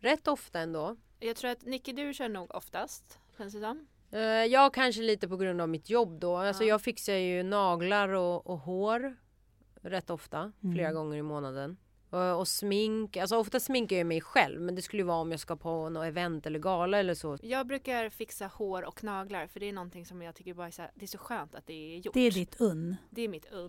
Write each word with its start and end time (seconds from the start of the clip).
Rätt 0.00 0.28
ofta 0.28 0.60
ändå. 0.60 0.96
Jag 1.20 1.36
tror 1.36 1.50
att 1.50 1.62
Nicky 1.66 1.92
du 1.92 2.14
kör 2.14 2.28
nog 2.28 2.54
oftast, 2.54 3.18
känns 3.38 3.54
det 3.54 3.60
som. 3.60 3.86
Eh, 4.12 4.20
Jag 4.22 4.74
kanske 4.74 5.02
lite 5.02 5.28
på 5.28 5.36
grund 5.36 5.60
av 5.60 5.68
mitt 5.68 5.90
jobb 5.90 6.20
då. 6.20 6.36
Alltså 6.36 6.62
Ja. 6.64 6.68
jag 6.68 6.82
fixar 6.82 7.12
ju 7.14 7.42
naglar 7.42 8.08
och, 8.08 8.46
och 8.46 8.58
hår 8.58 9.16
rätt 9.82 10.10
ofta, 10.10 10.52
flera 10.60 10.88
Mm. 10.88 10.94
gånger 10.94 11.16
i 11.18 11.22
månaden. 11.22 11.76
Och, 12.10 12.38
och 12.38 12.48
smink, 12.48 13.16
alltså 13.16 13.36
ofta 13.36 13.60
sminkar 13.60 13.96
jag 13.96 14.06
mig 14.06 14.20
själv 14.20 14.60
men 14.60 14.74
det 14.74 14.82
skulle 14.82 15.02
ju 15.02 15.06
vara 15.06 15.18
om 15.20 15.30
jag 15.30 15.40
ska 15.40 15.56
på 15.56 15.88
något 15.88 16.06
event 16.06 16.46
eller 16.46 16.58
gala 16.58 16.98
eller 16.98 17.14
så. 17.14 17.38
Jag 17.42 17.66
brukar 17.66 18.08
fixa 18.10 18.46
hår 18.46 18.82
och 18.84 19.04
naglar 19.04 19.46
för 19.46 19.60
det 19.60 19.68
är 19.68 19.72
någonting 19.72 20.06
som 20.06 20.22
jag 20.22 20.34
tycker 20.34 20.54
bara 20.54 20.66
är 20.66 20.70
så, 20.70 20.82
här, 20.82 20.90
det 20.94 21.04
är 21.04 21.06
så 21.06 21.18
skönt 21.18 21.54
att 21.54 21.66
det 21.66 21.94
är 21.94 21.98
gjort. 21.98 22.14
Det 22.14 22.20
är 22.20 22.30
ditt 22.30 22.60
unn. 22.60 22.96
Det 23.10 23.22
är 23.22 23.28
mitt 23.28 23.46
unn. 23.52 23.68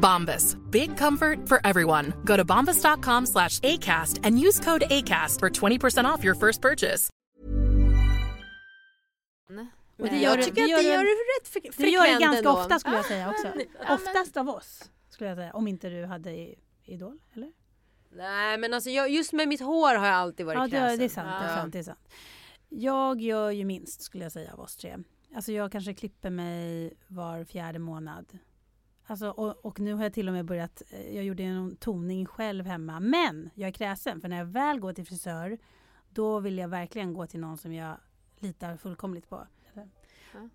Bombas. 0.00 0.56
Big 0.70 0.96
comfort 0.98 1.48
for 1.48 1.58
everyone. 1.64 2.12
Go 2.24 2.36
to 2.36 2.44
bombas.com 2.44 3.26
slash 3.26 3.58
ACAST 3.60 4.20
and 4.22 4.38
use 4.38 4.60
code 4.64 4.84
ACAST 4.90 5.38
for 5.40 5.50
20% 5.50 6.04
off 6.06 6.24
your 6.24 6.34
first 6.34 6.62
purchase. 6.62 7.10
Och 9.98 10.04
det 10.04 10.10
Men- 10.12 10.20
gör 10.22 10.36
jag 10.36 10.44
tycker 10.44 10.54
det 10.56 10.62
att 10.62 10.68
gör 10.70 10.76
det 10.76 10.82
du- 10.82 10.88
gör 10.88 11.02
du 11.02 11.08
rätt 11.08 11.48
fre- 11.48 11.52
frekvent 11.52 11.76
Det 11.78 11.88
gör 11.88 12.02
det 12.14 12.20
ganska 12.20 12.38
ändå. 12.38 12.50
ofta 12.50 12.78
skulle 12.78 12.96
jag 12.96 13.04
säga 13.04 13.30
också. 13.30 13.46
ja, 13.46 13.52
men- 13.56 13.92
Oftast 13.94 14.36
av 14.36 14.48
oss 14.48 14.90
skulle 15.08 15.30
jag 15.30 15.36
säga. 15.38 15.52
Om 15.52 15.68
inte 15.68 15.88
du 15.88 16.04
hade 16.04 16.30
i- 16.30 16.58
Idol, 16.84 17.18
eller? 17.34 17.52
Nej 18.10 18.58
men 18.58 18.74
alltså 18.74 18.90
jag, 18.90 19.10
just 19.10 19.32
med 19.32 19.48
mitt 19.48 19.60
hår 19.60 19.94
har 19.94 20.06
jag 20.06 20.14
alltid 20.16 20.46
varit 20.46 20.56
Ja, 20.56 20.62
det, 20.64 20.70
kräsen. 20.70 20.98
det 20.98 21.04
är 21.04 21.08
sant. 21.08 21.28
Det 21.40 21.46
är 21.46 21.50
Ja. 21.50 21.56
sant, 21.56 21.72
det 21.72 21.78
är 21.78 21.82
sant. 21.82 22.08
Jag 22.68 23.20
gör 23.20 23.50
ju 23.50 23.64
minst 23.64 24.02
skulle 24.02 24.24
jag 24.24 24.32
säga 24.32 24.52
av 24.52 24.60
oss 24.60 24.76
tre. 24.76 24.96
Alltså 25.34 25.52
jag 25.52 25.72
kanske 25.72 25.94
klipper 25.94 26.30
mig 26.30 26.92
var 27.06 27.44
fjärde 27.44 27.78
månad. 27.78 28.38
Alltså, 29.06 29.28
och, 29.30 29.64
och 29.66 29.80
nu 29.80 29.94
har 29.94 30.02
jag 30.02 30.12
till 30.12 30.28
och 30.28 30.34
med 30.34 30.44
börjat, 30.44 30.82
eh, 30.90 31.14
jag 31.16 31.24
gjorde 31.24 31.42
en 31.42 31.76
toning 31.76 32.26
själv 32.26 32.66
hemma. 32.66 33.00
Men 33.00 33.50
jag 33.54 33.68
är 33.68 33.72
kräsen 33.72 34.20
för 34.20 34.28
när 34.28 34.38
jag 34.38 34.44
väl 34.44 34.80
går 34.80 34.92
till 34.92 35.06
frisör 35.06 35.58
då 36.08 36.40
vill 36.40 36.58
jag 36.58 36.68
verkligen 36.68 37.14
gå 37.14 37.26
till 37.26 37.40
någon 37.40 37.58
som 37.58 37.72
jag 37.72 37.96
litar 38.38 38.76
fullkomligt 38.76 39.28
på. 39.28 39.46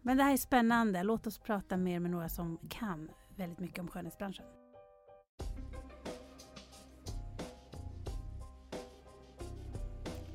Men 0.02 0.18
det 0.18 0.24
här 0.24 0.34
är 0.34 0.38
spännande. 0.38 1.04
Låt 1.04 1.28
oss 1.28 1.40
prata 1.40 1.78
mer 1.78 2.00
med 2.00 2.12
några 2.12 2.30
som 2.30 2.58
kan 2.70 3.10
väldigt 3.36 3.60
mycket 3.60 3.80
om 3.80 3.88
skönhetsbranschen. 3.88 4.46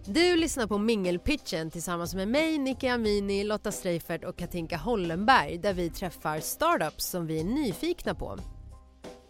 Du 0.09 0.37
lyssnar 0.37 0.67
på 0.67 0.79
Mingelpitchen 0.79 1.71
tillsammans 1.71 2.15
med 2.15 2.29
mig, 2.29 2.59
Nicky 2.59 2.89
Amini, 2.89 3.45
Lotta 3.45 3.73
Streifert 3.73 4.25
och 4.25 4.37
Katinka 4.37 4.77
Hollenberg 4.77 5.59
där 5.59 5.73
vi 5.73 5.91
träffar 5.91 6.41
startups 6.41 7.07
som 7.07 7.27
vi 7.27 7.41
är 7.41 7.45
nyfikna 7.45 8.15
på. 8.15 8.39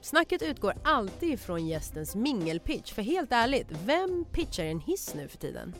Snacket 0.01 0.43
utgår 0.43 0.75
alltid 0.85 1.33
ifrån 1.33 1.67
gästens 1.67 2.15
mingelpitch, 2.15 2.93
för 2.93 3.03
helt 3.03 3.33
ärligt, 3.33 3.67
vem 3.85 4.25
pitchar 4.33 4.65
en 4.65 4.81
hiss 4.81 5.15
nu 5.15 5.29
för 5.29 5.39
tiden? 5.39 5.75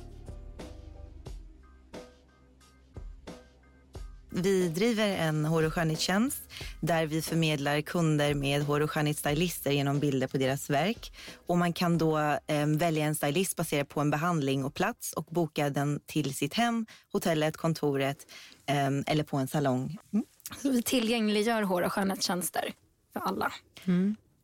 Vi 4.43 4.69
driver 4.69 5.09
en 5.09 5.45
hår 5.45 5.63
och 5.63 5.75
skönhetstjänst 5.75 6.39
där 6.81 7.07
vi 7.07 7.23
förmedlar 7.23 7.81
kunder 7.81 8.35
med 8.35 8.63
hår 8.63 8.81
och 8.81 8.91
skönhetsstylister 8.91 9.71
genom 9.71 10.01
bilder 10.01 10.27
på 10.27 10.37
deras 10.37 10.71
verk. 10.71 11.13
Och 11.47 11.59
man 11.59 11.73
kan 11.73 11.99
då 11.99 12.19
eh, 12.19 12.67
välja 12.67 13.05
en 13.05 13.15
stylist 13.15 13.57
baserat 13.57 13.89
på 13.89 14.01
en 14.01 14.11
behandling 14.11 14.65
och 14.65 14.75
plats 14.75 15.13
och 15.13 15.25
boka 15.25 15.71
den 15.71 16.01
till 16.07 16.35
sitt 16.35 16.55
hem, 16.55 16.87
hotellet, 17.13 17.57
kontoret 17.57 18.27
eh, 18.67 19.13
eller 19.13 19.25
på 19.25 19.37
en 19.37 19.49
salong. 19.49 19.99
Mm. 20.13 20.25
Så 20.63 20.71
vi 20.71 20.83
tillgängliggör 20.83 21.63
hår 21.63 21.83
och 21.83 21.93
skönhetstjänster 21.93 22.73
för 23.13 23.21
alla. 23.21 23.53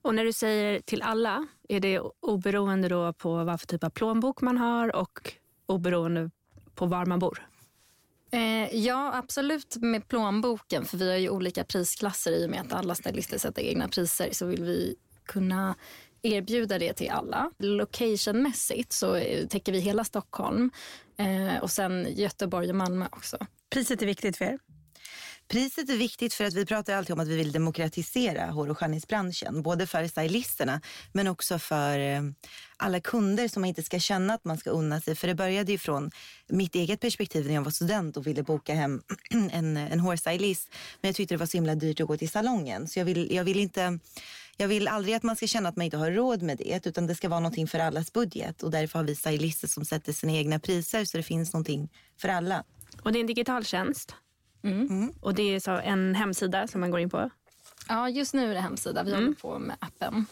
Och 0.02 0.14
när 0.14 0.24
du 0.24 0.32
säger 0.32 0.80
till 0.80 1.02
alla, 1.02 1.46
är 1.68 1.80
det 1.80 2.00
oberoende 2.20 2.88
då 2.88 3.12
på 3.12 3.44
vad 3.44 3.60
för 3.60 3.66
typ 3.66 3.84
av 3.84 3.90
plånbok 3.90 4.40
man 4.40 4.58
har 4.58 4.96
och 4.96 5.32
oberoende 5.66 6.30
på 6.74 6.86
var 6.86 7.06
man 7.06 7.18
bor? 7.18 7.51
Eh, 8.32 8.76
ja, 8.76 9.14
absolut 9.14 9.76
med 9.76 10.08
plånboken. 10.08 10.84
För 10.84 10.96
vi 10.96 11.10
har 11.10 11.18
ju 11.18 11.28
olika 11.30 11.64
prisklasser 11.64 12.32
i 12.32 12.46
och 12.46 12.50
med 12.50 12.60
att 12.60 12.72
alla 12.72 12.94
stylister 12.94 13.38
sätter 13.38 13.62
egna 13.62 13.88
priser. 13.88 14.28
Så 14.32 14.46
vill 14.46 14.64
vi 14.64 14.96
kunna 15.26 15.74
erbjuda 16.22 16.78
det 16.78 16.92
till 16.92 17.10
alla. 17.10 17.50
Locationmässigt 17.58 18.92
så 18.92 19.14
eh, 19.14 19.46
täcker 19.46 19.72
vi 19.72 19.80
hela 19.80 20.04
Stockholm 20.04 20.70
eh, 21.16 21.62
och 21.62 21.70
sen 21.70 22.06
Göteborg 22.10 22.68
och 22.68 22.76
Malmö 22.76 23.06
också. 23.12 23.38
Priset 23.70 24.02
är 24.02 24.06
viktigt 24.06 24.36
för 24.36 24.44
er. 24.44 24.58
Priset 25.52 25.90
är 25.90 25.96
viktigt 25.96 26.34
för 26.34 26.44
att 26.44 26.54
vi 26.54 26.66
pratar 26.66 26.94
alltid 26.94 27.12
om 27.12 27.20
att 27.20 27.28
vi 27.28 27.36
vill 27.36 27.52
demokratisera 27.52 28.46
hår 28.50 28.70
och 28.70 28.78
skönhetsbranschen. 28.78 29.62
Både 29.62 29.86
för 29.86 30.06
stylisterna 30.06 30.80
men 31.12 31.26
också 31.26 31.58
för 31.58 31.98
eh, 31.98 32.22
alla 32.76 33.00
kunder 33.00 33.48
som 33.48 33.62
man 33.62 33.68
inte 33.68 33.82
ska 33.82 33.98
känna 33.98 34.34
att 34.34 34.44
man 34.44 34.58
ska 34.58 34.70
unna 34.70 35.00
sig. 35.00 35.16
För 35.16 35.28
det 35.28 35.34
började 35.34 35.72
ju 35.72 35.78
från 35.78 36.10
mitt 36.48 36.74
eget 36.74 37.00
perspektiv 37.00 37.46
när 37.46 37.54
jag 37.54 37.62
var 37.62 37.70
student 37.70 38.16
och 38.16 38.26
ville 38.26 38.42
boka 38.42 38.74
hem 38.74 39.02
en, 39.30 39.76
en 39.76 40.00
hårstylist. 40.00 40.68
Men 41.00 41.08
jag 41.08 41.14
tyckte 41.14 41.34
det 41.34 41.38
var 41.38 41.46
så 41.46 41.56
himla 41.56 41.74
dyrt 41.74 42.00
att 42.00 42.06
gå 42.06 42.16
till 42.16 42.30
salongen. 42.30 42.88
Så 42.88 42.98
jag 42.98 43.04
vill, 43.04 43.34
jag 43.34 43.44
vill 43.44 43.60
inte... 43.60 43.98
Jag 44.56 44.68
vill 44.68 44.88
aldrig 44.88 45.14
att 45.14 45.22
man 45.22 45.36
ska 45.36 45.46
känna 45.46 45.68
att 45.68 45.76
man 45.76 45.84
inte 45.84 45.96
har 45.96 46.10
råd 46.10 46.42
med 46.42 46.58
det 46.58 46.86
utan 46.86 47.06
det 47.06 47.14
ska 47.14 47.28
vara 47.28 47.40
någonting 47.40 47.68
för 47.68 47.78
allas 47.78 48.12
budget. 48.12 48.62
Och 48.62 48.70
därför 48.70 48.98
har 48.98 49.06
vi 49.06 49.16
stylister 49.16 49.68
som 49.68 49.84
sätter 49.84 50.12
sina 50.12 50.32
egna 50.32 50.58
priser 50.58 51.04
så 51.04 51.16
det 51.16 51.22
finns 51.22 51.52
någonting 51.52 51.88
för 52.20 52.28
alla. 52.28 52.64
Och 53.02 53.12
det 53.12 53.18
är 53.18 53.20
en 53.20 53.26
digital 53.26 53.64
tjänst. 53.64 54.14
Mm. 54.64 55.12
Och 55.20 55.34
det 55.34 55.42
är 55.54 55.60
så 55.60 55.70
en 55.70 56.14
hemsida 56.14 56.66
som 56.66 56.80
man 56.80 56.90
går 56.90 57.00
in 57.00 57.10
på. 57.10 57.30
Ja, 57.88 58.08
just 58.08 58.34
nu 58.34 58.50
är 58.50 58.54
det 58.54 58.60
hemsida. 58.60 59.02
Vi 59.02 59.14
håller 59.14 59.32
på 59.32 59.58
med 59.58 59.76
appen. 59.80 60.26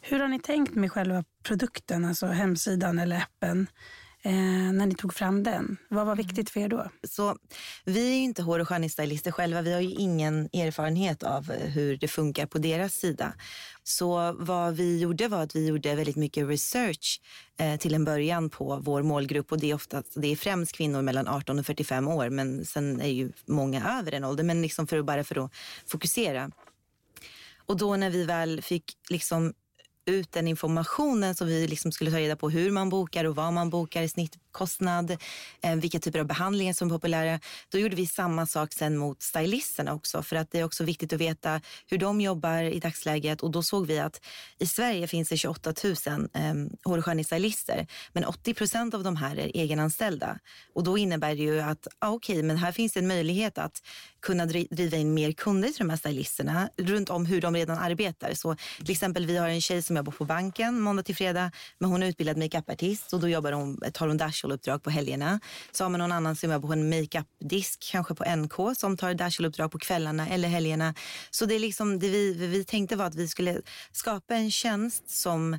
Hur 0.00 0.20
har 0.20 0.28
ni 0.28 0.40
tänkt 0.40 0.74
med 0.74 0.92
själva 0.92 1.24
produkten, 1.42 2.04
alltså 2.04 2.26
hemsidan 2.26 2.98
eller 2.98 3.16
appen? 3.16 3.66
Eh, 4.28 4.72
när 4.72 4.86
ni 4.86 4.94
tog 4.94 5.14
fram 5.14 5.42
den. 5.42 5.76
Vad 5.88 6.06
var 6.06 6.16
viktigt 6.16 6.50
för 6.50 6.60
er 6.60 6.68
då? 6.68 6.90
Så 7.08 7.36
vi 7.84 8.10
är 8.10 8.16
ju 8.16 8.22
inte 8.22 8.42
hår 8.42 8.58
och 8.58 8.68
skönhetsstylister 8.68 9.30
själva. 9.30 9.62
Vi 9.62 9.72
har 9.72 9.80
ju 9.80 9.90
ingen 9.90 10.44
erfarenhet 10.52 11.22
av 11.22 11.50
eh, 11.50 11.70
hur 11.70 11.96
det 11.96 12.08
funkar 12.08 12.46
på 12.46 12.58
deras 12.58 12.94
sida. 12.94 13.32
Så 13.82 14.32
vad 14.38 14.76
vi 14.76 15.00
gjorde 15.00 15.28
var 15.28 15.42
att 15.42 15.56
vi 15.56 15.66
gjorde 15.66 15.94
väldigt 15.94 16.16
mycket 16.16 16.48
research 16.48 17.20
eh, 17.58 17.76
till 17.76 17.94
en 17.94 18.04
början 18.04 18.50
på 18.50 18.80
vår 18.82 19.02
målgrupp 19.02 19.52
och 19.52 19.60
det 19.60 19.70
är, 19.70 19.74
ofta, 19.74 20.02
det 20.14 20.28
är 20.28 20.36
främst 20.36 20.72
kvinnor 20.72 21.02
mellan 21.02 21.28
18 21.28 21.58
och 21.58 21.66
45 21.66 22.08
år 22.08 22.30
men 22.30 22.64
sen 22.64 23.00
är 23.00 23.08
ju 23.08 23.32
många 23.46 23.98
över 23.98 24.10
den 24.10 24.24
åldern 24.24 24.46
men 24.46 24.62
liksom 24.62 24.86
för, 24.86 25.02
bara 25.02 25.24
för 25.24 25.44
att 25.44 25.52
fokusera. 25.86 26.50
Och 27.66 27.76
då 27.76 27.96
när 27.96 28.10
vi 28.10 28.24
väl 28.24 28.62
fick 28.62 28.84
liksom 29.08 29.54
ut 30.08 30.32
den 30.32 30.48
informationen 30.48 31.34
som 31.34 31.46
vi 31.46 31.66
liksom 31.66 31.92
skulle 31.92 32.10
ta 32.10 32.18
reda 32.18 32.36
på 32.36 32.50
hur 32.50 32.70
man 32.70 32.88
bokar 32.88 33.24
och 33.24 33.36
vad 33.36 33.52
man 33.52 33.70
bokar 33.70 34.02
i 34.02 34.08
snitt 34.08 34.38
snittkostnad, 34.58 35.16
eh, 35.62 35.74
vilka 35.76 35.98
typer 35.98 36.18
av 36.18 36.26
behandlingar 36.26 36.72
som 36.72 36.88
är 36.88 36.94
populära. 36.94 37.40
Då 37.68 37.78
gjorde 37.78 37.96
vi 37.96 38.06
samma 38.06 38.46
sak 38.46 38.72
sen 38.72 38.96
mot 38.96 39.22
stylisterna 39.22 39.94
också 39.94 40.22
för 40.22 40.36
att 40.36 40.50
det 40.50 40.60
är 40.60 40.64
också 40.64 40.84
viktigt 40.84 41.12
att 41.12 41.20
veta 41.20 41.60
hur 41.90 41.98
de 41.98 42.20
jobbar 42.20 42.62
i 42.62 42.80
dagsläget 42.80 43.42
och 43.42 43.50
då 43.50 43.62
såg 43.62 43.86
vi 43.86 43.98
att 43.98 44.20
i 44.58 44.66
Sverige 44.66 45.06
finns 45.06 45.28
det 45.28 45.36
28 45.36 45.74
000 45.84 45.94
eh, 46.34 46.54
hår 46.84 46.98
och 46.98 47.04
skönhetsstylister 47.04 47.86
men 48.12 48.24
80 48.24 48.54
procent 48.54 48.94
av 48.94 49.02
de 49.02 49.16
här 49.16 49.38
är 49.38 49.50
egenanställda 49.54 50.38
och 50.74 50.84
då 50.84 50.98
innebär 50.98 51.34
det 51.34 51.42
ju 51.42 51.60
att 51.60 51.86
ah, 51.98 52.10
okej, 52.10 52.34
okay, 52.34 52.42
men 52.42 52.56
här 52.56 52.72
finns 52.72 52.92
det 52.92 53.00
en 53.00 53.08
möjlighet 53.08 53.58
att 53.58 53.82
kunna 54.20 54.46
driva 54.46 54.96
in 54.96 55.14
mer 55.14 55.32
kunder 55.32 55.68
till 55.68 55.78
de 55.78 55.90
här 55.90 55.96
stylisterna 55.96 56.68
runt 56.76 57.10
om 57.10 57.26
hur 57.26 57.40
de 57.40 57.54
redan 57.54 57.78
arbetar. 57.78 58.34
Så 58.34 58.56
till 58.78 58.90
exempel 58.90 59.26
vi 59.26 59.36
har 59.36 59.48
en 59.48 59.60
tjej 59.60 59.82
som 59.82 59.96
jobbar 59.96 60.12
på 60.12 60.24
banken 60.24 60.80
måndag 60.80 61.02
till 61.02 61.16
fredag. 61.16 61.50
Men 61.78 61.90
hon 61.90 62.02
är 62.02 62.06
utbildad 62.06 62.36
makeupartist 62.36 63.12
och 63.12 63.20
då 63.20 63.28
jobbar 63.28 63.52
hon, 63.52 63.80
tar 63.92 64.08
hon 64.08 64.16
Dashel-uppdrag 64.48 64.82
på 64.82 64.90
helgerna. 64.90 65.40
Så 65.72 65.84
har 65.84 65.90
man 65.90 65.98
någon 65.98 66.12
annan 66.12 66.36
som 66.36 66.52
jobbar 66.52 66.68
på 66.68 66.72
en 66.72 66.88
makeupdisk, 66.88 67.88
kanske 67.92 68.14
på 68.14 68.24
NK, 68.24 68.78
som 68.78 68.96
tar 68.96 69.14
Dashel-uppdrag 69.14 69.70
på 69.70 69.78
kvällarna 69.78 70.28
eller 70.28 70.48
helgerna. 70.48 70.94
Så 71.30 71.46
det 71.46 71.54
är 71.54 71.58
liksom 71.58 71.98
det 71.98 72.08
vi, 72.08 72.32
vi 72.32 72.64
tänkte 72.64 72.96
var 72.96 73.04
att 73.04 73.14
vi 73.14 73.28
skulle 73.28 73.62
skapa 73.92 74.34
en 74.34 74.50
tjänst 74.50 75.10
som 75.10 75.58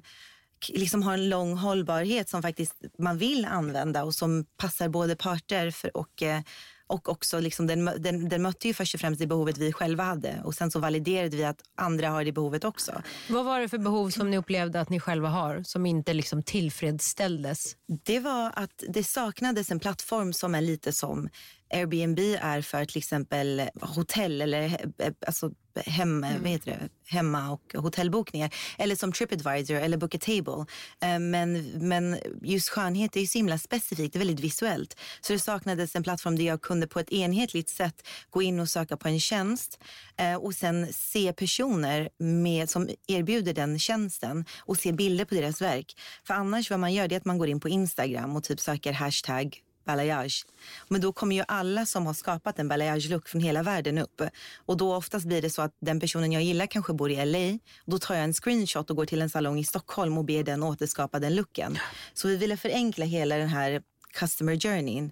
liksom 0.68 1.04
har 1.04 1.14
en 1.14 1.30
lång 1.30 1.58
hållbarhet 1.58 2.30
som 2.30 2.42
faktiskt 2.42 2.76
man 2.98 3.18
vill 3.18 3.46
använda 3.46 4.04
och 4.04 4.14
som 4.14 4.46
passar 4.58 4.90
både 4.90 5.16
parter 5.16 5.72
för, 5.72 5.98
och 5.98 6.24
eh, 6.24 6.42
och 6.90 7.10
också 7.10 7.40
liksom 7.40 7.68
den, 7.68 7.86
den, 7.86 8.30
den 8.30 8.42
mötte 8.42 8.68
ju 8.68 8.74
först 8.74 8.94
och 8.94 9.02
främst 9.02 9.20
det 9.20 9.28
behovet 9.28 9.58
vi 9.58 9.74
själva 9.74 10.04
hade 10.04 10.42
och 10.44 10.56
sen 10.56 10.72
så 10.72 10.80
validerade 10.80 11.38
vi 11.38 11.44
att 11.44 11.62
andra 11.76 12.10
har 12.10 12.24
det 12.24 12.32
behovet 12.32 12.64
också. 12.64 13.02
Vad 13.30 13.46
var 13.46 13.60
det 13.60 13.70
för 13.70 13.78
behov 13.78 14.10
som 14.10 14.32
ni 14.32 14.38
upplevde 14.38 14.82
att 14.82 14.90
ni 14.90 15.00
själva 15.00 15.30
har 15.30 15.64
som 15.64 15.86
inte 15.86 16.14
liksom 16.14 16.44
tillfredsställdes? 16.44 17.76
Det 18.06 18.20
var 18.20 18.52
att 18.56 18.84
det 18.88 19.04
saknades 19.04 19.72
en 19.72 19.80
plattform 19.80 20.34
som 20.34 20.56
är 20.56 20.62
lite 20.62 20.94
som 20.94 21.30
Airbnb 21.70 22.20
är 22.42 22.62
för 22.62 22.86
till 22.86 22.98
exempel 22.98 23.70
hotell 23.82 24.42
eller 24.42 24.64
eh, 24.98 25.14
alltså 25.28 25.52
hem, 25.86 26.24
mm. 26.24 26.42
vad 26.42 26.52
heter 26.52 26.72
det? 26.72 26.90
hemma 27.10 27.52
och 27.52 27.74
hotellbokningar. 27.82 28.54
Eller 28.78 28.96
som 28.96 29.12
Tripadvisor 29.12 29.76
eller 29.76 29.98
Book 29.98 30.16
a 30.16 30.18
Table. 30.22 30.66
Eh, 31.02 31.20
men, 31.20 31.72
men 31.88 32.18
just 32.42 32.70
skönhet 32.70 33.16
är 33.16 33.20
ju 33.20 33.28
så 33.28 33.38
himla 33.38 33.58
specifikt, 33.58 34.14
det 34.14 34.18
är 34.18 34.20
väldigt 34.20 34.40
visuellt. 34.40 35.00
Så 35.22 35.34
det 35.34 35.40
saknades 35.40 35.96
en 35.96 36.04
plattform 36.04 36.36
där 36.36 36.44
jag 36.44 36.62
kunde 36.62 36.88
på 36.88 37.00
ett 37.00 37.12
enhetligt 37.12 37.70
sätt 37.70 38.08
gå 38.30 38.42
in 38.42 38.60
och 38.60 38.70
söka 38.70 38.98
på 38.98 39.08
en 39.08 39.20
tjänst 39.20 39.80
eh, 40.18 40.36
och 40.36 40.54
sen 40.54 40.94
se 40.94 41.34
personer 41.34 42.10
med, 42.18 42.70
som 42.70 42.90
erbjuder 43.08 43.54
den 43.54 43.80
tjänsten 43.80 44.46
och 44.60 44.78
se 44.78 44.92
bilder 44.92 45.26
på 45.26 45.36
deras 45.36 45.62
verk. 45.62 45.96
För 46.28 46.34
annars 46.34 46.70
vad 46.70 46.80
man 46.80 46.94
gör 46.94 47.08
det 47.08 47.16
är 47.16 47.20
att 47.20 47.26
man 47.26 47.38
går 47.38 47.48
in 47.48 47.60
på 47.60 47.70
Instagram 47.70 48.36
och 48.36 48.44
typ 48.44 48.60
söker 48.60 48.94
hashtag 48.94 49.64
balayage. 49.90 50.46
Men 50.88 51.02
då 51.02 51.14
kommer 51.14 51.36
ju 51.36 51.44
alla 51.48 51.86
som 51.86 52.06
har 52.06 52.14
skapat 52.14 52.60
en 52.60 52.68
balayage-look 52.68 53.30
från 53.30 53.42
hela 53.42 53.64
världen 53.64 53.98
upp. 53.98 54.22
Och 54.66 54.78
då 54.78 54.96
oftast 54.96 55.26
blir 55.26 55.42
det 55.42 55.50
så 55.50 55.62
att 55.62 55.76
den 55.82 56.00
personen 56.00 56.32
jag 56.32 56.44
gillar 56.44 56.68
kanske 56.68 56.94
bor 56.94 57.12
i 57.12 57.26
LA. 57.26 57.60
Då 57.86 58.00
tar 58.00 58.16
jag 58.16 58.24
en 58.24 58.34
screenshot 58.34 58.90
och 58.90 58.96
går 58.96 59.06
till 59.06 59.22
en 59.22 59.30
salong 59.30 59.60
i 59.60 59.64
Stockholm 59.64 60.18
och 60.18 60.26
ber 60.26 60.44
den 60.44 60.64
återskapa 60.64 61.20
den 61.20 61.36
looken. 61.36 61.78
Så 62.14 62.28
vi 62.28 62.38
ville 62.38 62.58
förenkla 62.58 63.06
hela 63.06 63.38
den 63.38 63.50
här 63.50 63.82
customer 64.14 64.56
journeyn 64.56 65.12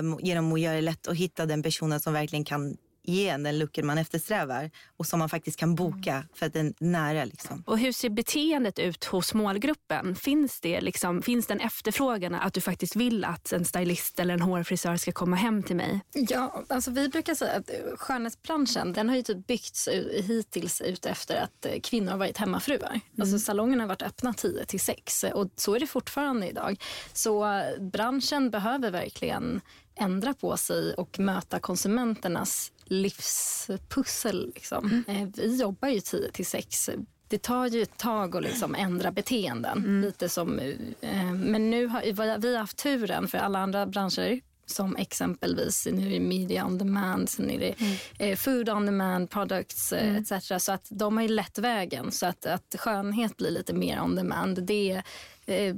um, 0.00 0.18
genom 0.22 0.52
att 0.52 0.60
göra 0.60 0.74
det 0.74 0.80
lätt 0.80 1.08
att 1.08 1.16
hitta 1.16 1.46
den 1.46 1.62
personen 1.62 2.00
som 2.00 2.12
verkligen 2.12 2.44
kan 2.44 2.76
ge 3.08 3.28
en 3.28 3.42
den 3.42 3.58
looken 3.58 3.86
man 3.86 3.98
eftersträvar 3.98 4.70
och 4.96 5.06
som 5.06 5.18
man 5.18 5.28
faktiskt 5.28 5.58
kan 5.58 5.74
boka 5.74 6.24
för 6.34 6.46
att 6.46 6.52
den 6.52 6.66
är 6.66 6.74
nära. 6.84 7.24
Liksom. 7.24 7.62
Och 7.66 7.78
hur 7.78 7.92
ser 7.92 8.10
beteendet 8.10 8.78
ut 8.78 9.04
hos 9.04 9.34
målgruppen? 9.34 10.14
Finns 10.14 10.60
det 10.60 10.80
liksom, 10.80 11.22
finns 11.22 11.46
den 11.46 11.60
efterfrågan 11.60 12.34
att 12.34 12.54
du 12.54 12.60
faktiskt 12.60 12.96
vill 12.96 13.24
att 13.24 13.52
en 13.52 13.64
stylist 13.64 14.20
eller 14.20 14.34
en 14.34 14.40
hårfrisör 14.40 14.96
ska 14.96 15.12
komma 15.12 15.36
hem 15.36 15.62
till 15.62 15.76
mig? 15.76 16.00
Ja, 16.12 16.64
alltså 16.68 16.90
vi 16.90 17.08
brukar 17.08 17.34
säga 17.34 17.52
att 17.52 17.70
skönhetsbranschen 17.98 18.92
den 18.92 19.08
har 19.08 19.16
ju 19.16 19.22
typ 19.22 19.46
byggts 19.46 19.88
hittills 20.12 20.80
ut 20.80 21.06
efter 21.06 21.36
att 21.42 21.66
eh, 21.66 21.80
kvinnor 21.80 22.10
har 22.10 22.18
varit 22.18 22.36
hemmafruar. 22.36 22.88
Mm. 22.88 23.00
Alltså 23.20 23.38
salongerna 23.38 23.82
har 23.82 23.88
varit 23.88 24.02
öppna 24.02 24.34
10 24.34 24.64
till 24.64 24.80
6 24.80 25.24
och 25.34 25.50
så 25.56 25.74
är 25.74 25.80
det 25.80 25.86
fortfarande 25.86 26.48
idag. 26.48 26.82
Så 27.12 27.62
branschen 27.80 28.50
behöver 28.50 28.90
verkligen 28.90 29.60
ändra 29.98 30.34
på 30.34 30.56
sig 30.56 30.94
och 30.94 31.18
möta 31.18 31.58
konsumenternas 31.58 32.72
livspussel. 32.84 34.52
Liksom. 34.54 35.04
Mm. 35.08 35.22
Eh, 35.22 35.28
vi 35.34 35.60
jobbar 35.60 35.88
ju 35.88 36.00
10 36.00 36.30
till 36.30 36.46
6. 36.46 36.90
Det 37.28 37.42
tar 37.42 37.66
ju 37.66 37.82
ett 37.82 37.96
tag 37.96 38.36
att 38.36 38.42
liksom 38.42 38.74
ändra 38.74 39.10
beteenden. 39.10 39.78
Mm. 39.78 40.00
Lite 40.00 40.28
som, 40.28 40.58
eh, 41.00 41.32
men 41.32 41.70
nu 41.70 41.86
har 41.86 42.38
vi 42.38 42.52
har 42.52 42.60
haft 42.60 42.76
turen 42.76 43.28
för 43.28 43.38
alla 43.38 43.58
andra 43.58 43.86
branscher 43.86 44.40
som 44.70 44.96
exempelvis 44.96 45.86
nu 45.92 46.14
är 46.14 46.20
media 46.20 46.66
on 46.66 46.78
demand, 46.78 47.28
sen 47.28 47.50
är 47.50 47.58
det 47.58 47.74
mm. 47.80 47.96
Eh, 48.18 48.36
food 48.36 48.68
on 48.68 48.86
demand, 48.86 49.30
products 49.30 49.92
mm. 49.92 50.16
etc. 50.16 50.64
Så 50.64 50.72
att 50.72 50.86
de 50.88 51.16
har 51.16 51.22
ju 51.22 51.28
lätt 51.28 51.58
vägen. 51.58 52.12
Så 52.12 52.26
att, 52.26 52.46
att 52.46 52.74
skönhet 52.78 53.36
blir 53.36 53.50
lite 53.50 53.74
mer 53.74 54.00
on 54.00 54.16
demand. 54.16 54.62
Det, 54.62 55.02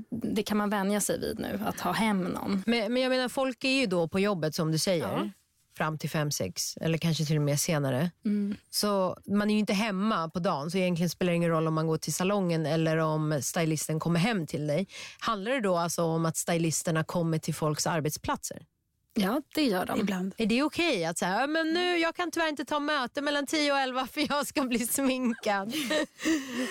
det 0.09 0.43
kan 0.43 0.57
man 0.57 0.71
vänja 0.71 1.01
sig 1.01 1.21
vid 1.21 1.39
nu, 1.39 1.61
att 1.67 1.81
ha 1.81 1.93
hem 1.93 2.25
någon. 2.25 2.63
Men, 2.67 2.93
men 2.93 3.03
jag 3.03 3.11
menar, 3.11 3.29
folk 3.29 3.65
är 3.65 3.81
ju 3.81 3.87
då 3.87 4.09
på 4.09 4.21
jobbet 4.21 4.55
som 4.55 4.73
du 4.73 4.79
säger. 4.79 5.05
Ja 5.05 5.31
fram 5.81 5.99
till 5.99 6.11
fem 6.11 6.31
sex 6.31 6.77
eller 6.81 6.99
kanske 6.99 7.25
till 7.25 7.37
och 7.37 7.43
med 7.43 7.61
senare. 7.61 8.11
Mm. 8.25 8.57
Så 8.71 9.17
man 9.27 9.51
är 9.51 9.55
ju 9.55 9.61
inte 9.61 9.73
hemma 9.73 10.29
på 10.29 10.39
dagen 10.39 10.71
så 10.71 10.79
egentligen 10.79 11.11
spelar 11.11 11.33
det 11.33 11.37
ingen 11.37 11.51
roll 11.51 11.67
om 11.67 11.75
man 11.75 11.87
går 11.87 11.97
till 11.97 12.15
salongen 12.15 12.67
eller 12.67 12.97
om 12.97 13.39
stylisten 13.43 14.01
kommer 14.01 14.21
hem 14.21 14.47
till 14.47 14.67
dig. 14.67 14.87
Handlar 15.21 15.53
det 15.53 15.61
då 15.61 15.77
alltså 15.77 16.03
om 16.03 16.27
att 16.27 16.37
stylisterna 16.37 17.05
kommer 17.05 17.39
till 17.39 17.55
folks 17.55 17.87
arbetsplatser? 17.87 18.63
Ja, 19.15 19.43
det 19.55 19.63
gör 19.63 19.87
de. 19.87 20.01
Ibland. 20.01 20.35
Är 20.37 20.47
det 20.47 20.63
okej 20.63 20.89
okay 20.89 21.05
att 21.05 21.19
säga, 21.19 21.47
men 21.47 21.73
nu, 21.73 21.97
jag 21.97 22.15
kan 22.15 22.31
tyvärr 22.31 22.49
inte 22.49 22.65
ta 22.65 22.81
möte 22.81 23.23
mellan 23.23 23.47
10 23.47 23.73
och 23.73 23.79
11 23.79 24.07
för 24.07 24.27
jag 24.29 24.47
ska 24.47 24.63
bli 24.63 24.79
sminkad? 24.79 25.69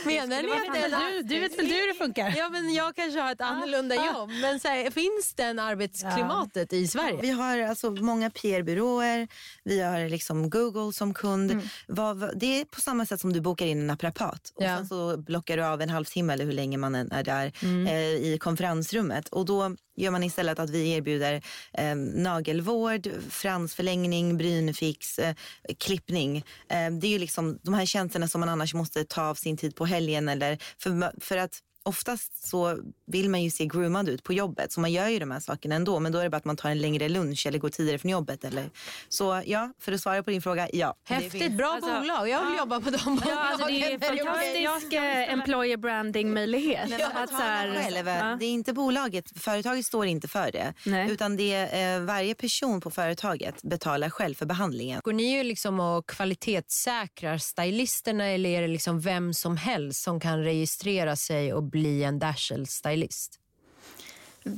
Menar 0.05 0.43
ni 0.43 0.51
att 0.51 0.91
det. 0.91 0.98
Du, 1.12 1.36
du 1.36 1.39
vet 1.39 1.60
väl 1.60 1.67
du 1.67 1.74
hur 1.74 1.88
det 1.88 1.93
funkar? 1.93 2.34
Ja, 2.38 2.50
men 2.50 2.74
jag 2.74 2.96
kanske 2.96 3.19
har 3.19 3.31
ett 3.31 3.41
annorlunda 3.41 3.96
ah, 3.96 4.05
jobb. 4.05 4.29
Men 4.29 4.60
så 4.60 4.67
här, 4.67 4.91
finns 4.91 5.34
det 5.36 5.63
arbetsklimatet 5.63 6.72
ja. 6.72 6.77
i 6.77 6.88
Sverige? 6.88 7.19
Vi 7.22 7.29
har 7.29 7.60
alltså 7.60 7.91
många 7.91 8.29
PR-byråer, 8.29 9.27
vi 9.63 9.81
har 9.81 10.10
liksom 10.10 10.50
Google 10.50 10.93
som 10.93 11.13
kund. 11.13 11.51
Mm. 11.51 11.67
Vad, 11.88 12.39
det 12.39 12.62
är 12.62 12.65
på 12.65 12.81
samma 12.81 13.05
sätt 13.05 13.22
som 13.22 13.34
du 13.34 13.41
bokar 13.41 13.65
in 13.65 13.79
en 13.79 13.88
naprapat 13.88 14.53
och 14.55 14.63
ja. 14.63 14.77
sen 14.77 14.88
så 14.88 15.17
blockar 15.17 15.58
du 15.58 15.63
av 15.63 15.81
en 15.81 15.89
halvtimme 15.89 16.34
eller 16.34 16.46
hur 16.46 16.53
länge 16.53 16.77
man 16.77 16.96
än 16.96 17.12
är 17.12 17.24
där 17.24 17.51
mm. 17.62 17.88
eh, 17.88 18.34
i 18.34 18.38
konferensrummet. 18.39 19.27
Och 19.29 19.46
då 19.46 19.75
gör 20.00 20.12
man 20.12 20.24
istället 20.24 20.60
att 20.60 20.70
vi 20.70 20.91
erbjuder 20.91 21.41
eh, 21.74 21.96
nagelvård, 21.96 23.10
fransförlängning, 23.29 24.38
brynfix, 24.38 25.20
eh, 25.20 25.36
klippning. 25.79 26.38
Eh, 26.70 26.91
det 26.91 27.08
är 27.08 27.12
ju 27.12 27.20
liksom 27.20 27.60
de 27.63 27.74
här 27.74 27.86
tjänsterna 27.86 28.27
som 28.27 28.39
man 28.39 28.50
annars 28.50 28.74
måste 28.74 29.03
ta 29.03 29.24
av 29.24 29.36
sin 29.36 29.58
tid 29.58 29.75
på 29.75 29.86
helgen 29.86 30.29
eller 30.29 30.58
för, 30.77 31.22
för 31.22 31.38
att 31.38 31.60
oftast 31.83 32.48
så 32.50 32.77
vill 33.05 33.29
man 33.29 33.43
ju 33.43 33.51
se 33.51 33.65
groomad 33.65 34.09
ut 34.09 34.24
på 34.24 34.33
jobbet 34.33 34.71
så 34.71 34.79
man 34.79 34.91
gör 34.91 35.07
ju 35.07 35.19
de 35.19 35.31
här 35.31 35.39
sakerna 35.39 35.75
ändå 35.75 36.00
men 36.00 36.12
då 36.12 36.19
är 36.19 36.24
det 36.24 36.29
bara 36.29 36.38
att 36.38 36.45
man 36.45 36.57
tar 36.57 36.69
en 36.69 36.81
längre 36.81 37.09
lunch 37.09 37.48
eller 37.48 37.59
går 37.59 37.69
tidigare 37.69 38.00
från 38.00 38.12
jobbet. 38.12 38.43
Eller. 38.43 38.69
Så 39.09 39.41
ja, 39.45 39.74
för 39.79 39.91
att 39.91 40.01
svara 40.01 40.24
på 40.24 40.31
din 40.31 40.41
fråga, 40.41 40.69
ja. 40.74 40.95
Häftigt, 41.03 41.57
bra 41.57 41.67
alltså, 41.67 42.00
bolag. 42.00 42.29
Jag 42.29 42.45
vill 42.45 42.53
ja. 42.53 42.59
jobba 42.59 42.81
på 42.81 42.89
dem 42.89 43.21
ja, 43.25 43.39
alltså, 43.39 43.67
Det 43.67 43.83
är 43.83 43.93
en 43.93 44.00
fantastisk 44.00 44.93
employer 45.29 45.77
branding 45.77 46.33
möjlighet. 46.33 46.89
Ja, 47.00 47.07
att, 47.13 47.29
så 47.29 47.36
här, 47.36 47.83
själv, 47.83 48.07
ja. 48.07 48.38
Det 48.39 48.45
är 48.45 48.51
inte 48.51 48.74
bolaget, 48.74 49.39
företaget 49.39 49.86
står 49.86 50.05
inte 50.05 50.27
för 50.27 50.51
det. 50.51 50.74
Nej. 50.86 51.12
Utan 51.12 51.38
det 51.38 51.53
är 51.53 51.98
eh, 51.98 52.01
varje 52.01 52.36
person 52.36 52.81
på 52.81 52.91
företaget 52.91 53.63
betalar 53.63 54.09
själv 54.09 54.36
för 54.36 54.45
behandlingen. 54.45 55.01
Går 55.03 55.13
ni 55.13 55.38
ju 55.38 55.43
liksom 55.43 55.79
och 55.79 56.09
kvalitetssäkrar 56.09 57.38
stylisterna 57.38 58.25
eller 58.25 58.50
är 58.50 58.62
det 58.62 58.67
liksom 58.67 59.00
vem 59.00 59.33
som 59.33 59.57
helst 59.57 60.03
som 60.03 60.19
kan 60.19 60.43
registrera 60.43 61.15
sig 61.15 61.53
och 61.53 61.63
bli 61.63 61.78
en 61.86 62.19
Dashel-stylist? 62.19 63.39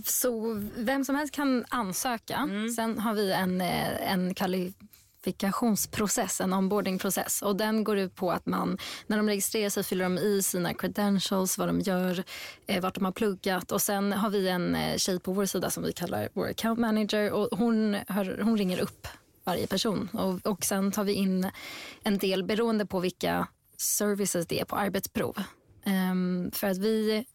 Så 0.06 0.62
vem 0.76 1.06
som 1.06 1.16
helst 1.16 1.34
kan 1.34 1.66
ansöka. 1.70 2.36
Mm. 2.36 2.70
Sen 2.70 3.00
har 3.00 3.14
vi 3.14 3.32
en, 3.32 3.62
eh, 3.62 4.12
en 4.12 4.34
kvali 4.34 4.74
verifikationsprocess, 5.22 6.42
en 6.42 6.54
onboardingprocess. 6.54 7.42
Och 7.42 7.56
den 7.56 7.84
går 7.84 7.98
ut 7.98 8.16
på 8.16 8.32
att 8.32 8.46
man, 8.46 8.78
när 9.08 9.18
de 9.18 9.28
registrerar 9.28 9.70
sig 9.70 9.84
fyller 9.84 10.04
de 10.04 10.18
i 10.18 10.42
sina 10.44 10.74
credentials, 10.74 11.58
vad 11.58 11.68
de 11.68 11.80
gör, 11.80 12.24
eh, 12.68 12.82
vart 12.82 12.96
de 12.96 13.06
har 13.06 13.12
pluggat. 13.12 13.72
Och 13.72 13.82
sen 13.82 14.12
har 14.12 14.30
vi 14.30 14.48
en 14.48 14.76
eh, 14.76 14.98
tjej 14.98 15.20
på 15.20 15.34
vår 15.34 15.46
sida 15.46 15.70
som 15.70 15.84
vi 15.84 15.94
kallar 15.94 16.30
vår 16.34 16.48
account 16.48 16.80
manager 16.80 17.32
och 17.32 17.58
hon, 17.58 17.98
hör, 18.08 18.42
hon 18.42 18.58
ringer 18.58 18.80
upp 18.80 19.08
varje 19.44 19.68
person. 19.68 20.10
Och, 20.14 20.52
och 20.52 20.66
sen 20.66 20.92
tar 20.92 21.04
vi 21.04 21.14
in 21.14 21.52
en 22.04 22.18
del 22.18 22.44
beroende 22.44 22.86
på 22.86 23.00
vilka 23.00 23.48
services 23.78 24.48
det 24.48 24.60
är 24.60 24.66
på 24.66 24.76
arbetsprov. 24.76 25.44
Um, 25.86 26.52
för 26.52 26.68
att 26.68 26.78
vi 26.78 27.26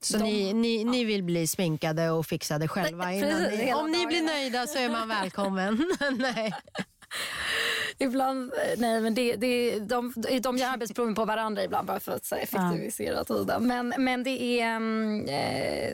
så 0.00 0.18
ni, 0.18 0.52
ni, 0.52 0.84
ni 0.84 1.04
vill 1.04 1.22
bli 1.22 1.46
sminkade 1.46 2.10
och 2.10 2.26
fixade 2.26 2.68
själva? 2.68 3.12
Innan 3.12 3.42
ni, 3.42 3.74
om 3.74 3.90
ni 3.90 4.06
blir 4.06 4.22
nöjda 4.22 4.66
så 4.66 4.78
är 4.78 4.88
man 4.88 5.08
välkommen. 5.08 5.92
Nej. 6.18 6.54
Ibland, 7.98 8.52
nej 8.76 9.00
men 9.00 9.14
det, 9.14 9.36
det, 9.36 9.78
de, 9.78 10.12
de 10.42 10.56
gör 10.56 10.68
arbetsproven 10.68 11.14
på 11.14 11.24
varandra 11.24 11.64
ibland 11.64 11.86
bara 11.86 12.00
för 12.00 12.12
att 12.12 12.30
här, 12.30 12.38
effektivisera 12.38 13.24
tiden. 13.24 13.66
Men, 13.66 13.94
men, 13.98 14.22
det 14.22 14.60
är, 14.60 14.74
eh, 14.74 14.80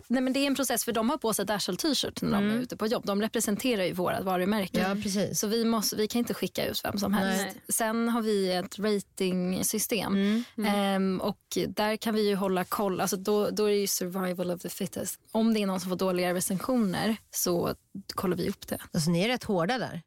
nej, 0.07 0.23
men 0.23 0.33
det 0.33 0.41
är 0.41 0.47
en 0.47 0.55
process 0.55 0.85
för 0.85 0.93
de 0.93 1.11
har 1.11 1.17
på 1.17 1.35
sig 1.35 1.47
Dashel 1.47 1.77
t-shirt 1.77 2.23
när 2.23 2.31
de 2.31 2.45
mm. 2.45 2.57
är 2.57 2.63
ute 2.63 2.77
på 2.77 2.87
jobb. 2.87 3.07
De 3.07 3.23
representerar 3.23 3.85
ju 3.85 3.93
vårt 3.93 4.21
varumärke. 4.21 4.79
Ja, 4.89 4.95
precis. 5.03 5.41
Så 5.41 5.47
vi, 5.47 5.65
måste, 5.65 5.97
vi 5.97 6.09
kan 6.09 6.19
inte 6.19 6.35
skicka 6.35 6.67
ut 6.67 6.85
vem 6.85 6.99
som 6.99 7.13
helst. 7.13 7.45
Nej. 7.45 7.55
Sen 7.69 8.09
har 8.09 8.23
vi 8.23 8.53
ett 8.53 8.79
ratingsystem 8.79 10.13
mm. 10.13 10.45
Mm. 10.59 11.21
Eh, 11.21 11.27
och 11.27 11.59
där 11.69 11.97
kan 11.97 12.15
vi 12.15 12.29
ju 12.29 12.35
hålla 12.35 12.65
koll. 12.65 13.01
Alltså 13.01 13.17
då, 13.17 13.51
då 13.51 13.65
är 13.65 13.71
det 13.71 13.79
ju 13.79 13.87
survival 13.87 14.51
of 14.51 14.61
the 14.61 14.69
fittest. 14.69 15.21
Om 15.33 15.55
det 15.55 15.63
är 15.63 15.67
någon 15.67 15.81
som 15.81 15.89
får 15.89 15.97
dåliga 15.97 16.35
recensioner 16.35 17.17
så 17.31 17.75
kollar 18.15 18.37
vi 18.37 18.49
upp 18.49 18.69
det. 18.69 18.79
Alltså 18.93 19.11
ni 19.11 19.23
är 19.23 19.29
rätt 19.29 19.45
hårda 19.45 19.79
där. 19.79 20.03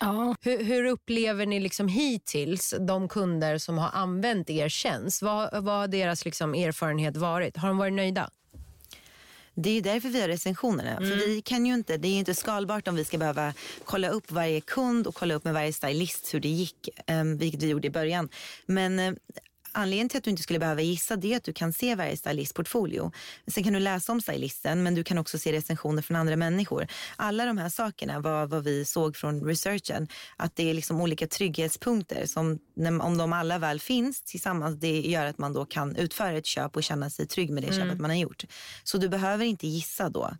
Ja. 0.00 0.36
Hur, 0.40 0.64
hur, 0.64 0.84
upplever 0.84 1.46
ni 1.46 1.60
liksom 1.60 1.88
hittills 1.88 2.74
de 2.80 3.08
kunder 3.08 3.58
som 3.58 3.78
har 3.78 3.90
använt 3.92 4.50
er 4.50 4.68
tjänst? 4.68 5.22
Vad, 5.22 5.64
vad 5.64 5.74
har 5.74 5.88
deras 5.88 6.24
liksom 6.24 6.54
erfarenhet 6.54 7.16
varit? 7.16 7.56
Har 7.56 7.68
de 7.68 7.78
varit 7.78 7.92
nöjda? 7.92 8.30
Det 9.58 9.70
är 9.70 9.82
därför 9.82 10.08
vi 10.08 10.20
har 10.20 10.28
recensionerna. 10.28 10.90
Mm. 10.96 11.10
För 11.10 11.16
vi 11.16 11.42
kan 11.42 11.66
ju 11.66 11.74
inte, 11.74 11.96
det 11.96 12.08
är 12.08 12.18
inte 12.18 12.34
skalbart 12.34 12.88
om 12.88 12.94
vi 12.94 13.04
ska 13.04 13.18
behöva 13.18 13.54
kolla 13.84 14.08
upp 14.08 14.30
varje 14.30 14.60
kund 14.60 15.06
och 15.06 15.14
kolla 15.14 15.34
upp 15.34 15.44
med 15.44 15.54
varje 15.54 15.72
stylist 15.72 16.34
hur 16.34 16.40
det 16.40 16.48
gick, 16.48 16.88
um, 17.06 17.38
vilket 17.38 17.62
vi 17.62 17.68
gjorde 17.68 17.86
i 17.86 17.90
början. 17.90 18.28
Men 18.66 18.98
uh, 18.98 19.14
Anledningen 19.78 20.08
till 20.08 20.18
att 20.18 20.24
du 20.24 20.30
inte 20.30 20.42
skulle 20.42 20.58
behöva 20.58 20.80
gissa 20.80 21.16
det 21.16 21.32
är 21.32 21.36
att 21.36 21.44
du 21.44 21.52
kan 21.52 21.72
se 21.72 21.94
varje 21.94 22.16
stylistportfolio. 22.16 23.12
Sen 23.46 23.64
kan 23.64 23.72
du 23.72 23.80
läsa 23.80 24.12
om 24.12 24.20
stylisten 24.20 24.82
men 24.82 24.94
du 24.94 25.04
kan 25.04 25.18
också 25.18 25.38
se 25.38 25.52
recensioner 25.52 26.02
från 26.02 26.16
andra 26.16 26.36
människor. 26.36 26.86
Alla 27.16 27.44
de 27.44 27.58
här 27.58 27.68
sakerna 27.68 28.20
var 28.20 28.46
vad 28.46 28.64
vi 28.64 28.84
såg 28.84 29.16
från 29.16 29.44
researchen. 29.44 30.08
Att 30.36 30.56
det 30.56 30.70
är 30.70 30.74
liksom 30.74 31.00
olika 31.00 31.26
trygghetspunkter 31.26 32.26
som 32.26 32.58
om 33.02 33.18
de 33.18 33.32
alla 33.32 33.58
väl 33.58 33.80
finns 33.80 34.22
tillsammans 34.22 34.80
det 34.80 35.00
gör 35.00 35.26
att 35.26 35.38
man 35.38 35.52
då 35.52 35.64
kan 35.64 35.96
utföra 35.96 36.32
ett 36.38 36.46
köp 36.46 36.76
och 36.76 36.82
känna 36.82 37.10
sig 37.10 37.26
trygg 37.26 37.50
med 37.50 37.62
det 37.62 37.68
mm. 37.68 37.80
köpet 37.80 38.00
man 38.00 38.10
har 38.10 38.16
gjort. 38.16 38.44
Så 38.84 38.98
du 38.98 39.08
behöver 39.08 39.44
inte 39.44 39.66
gissa 39.66 40.08
då. 40.08 40.30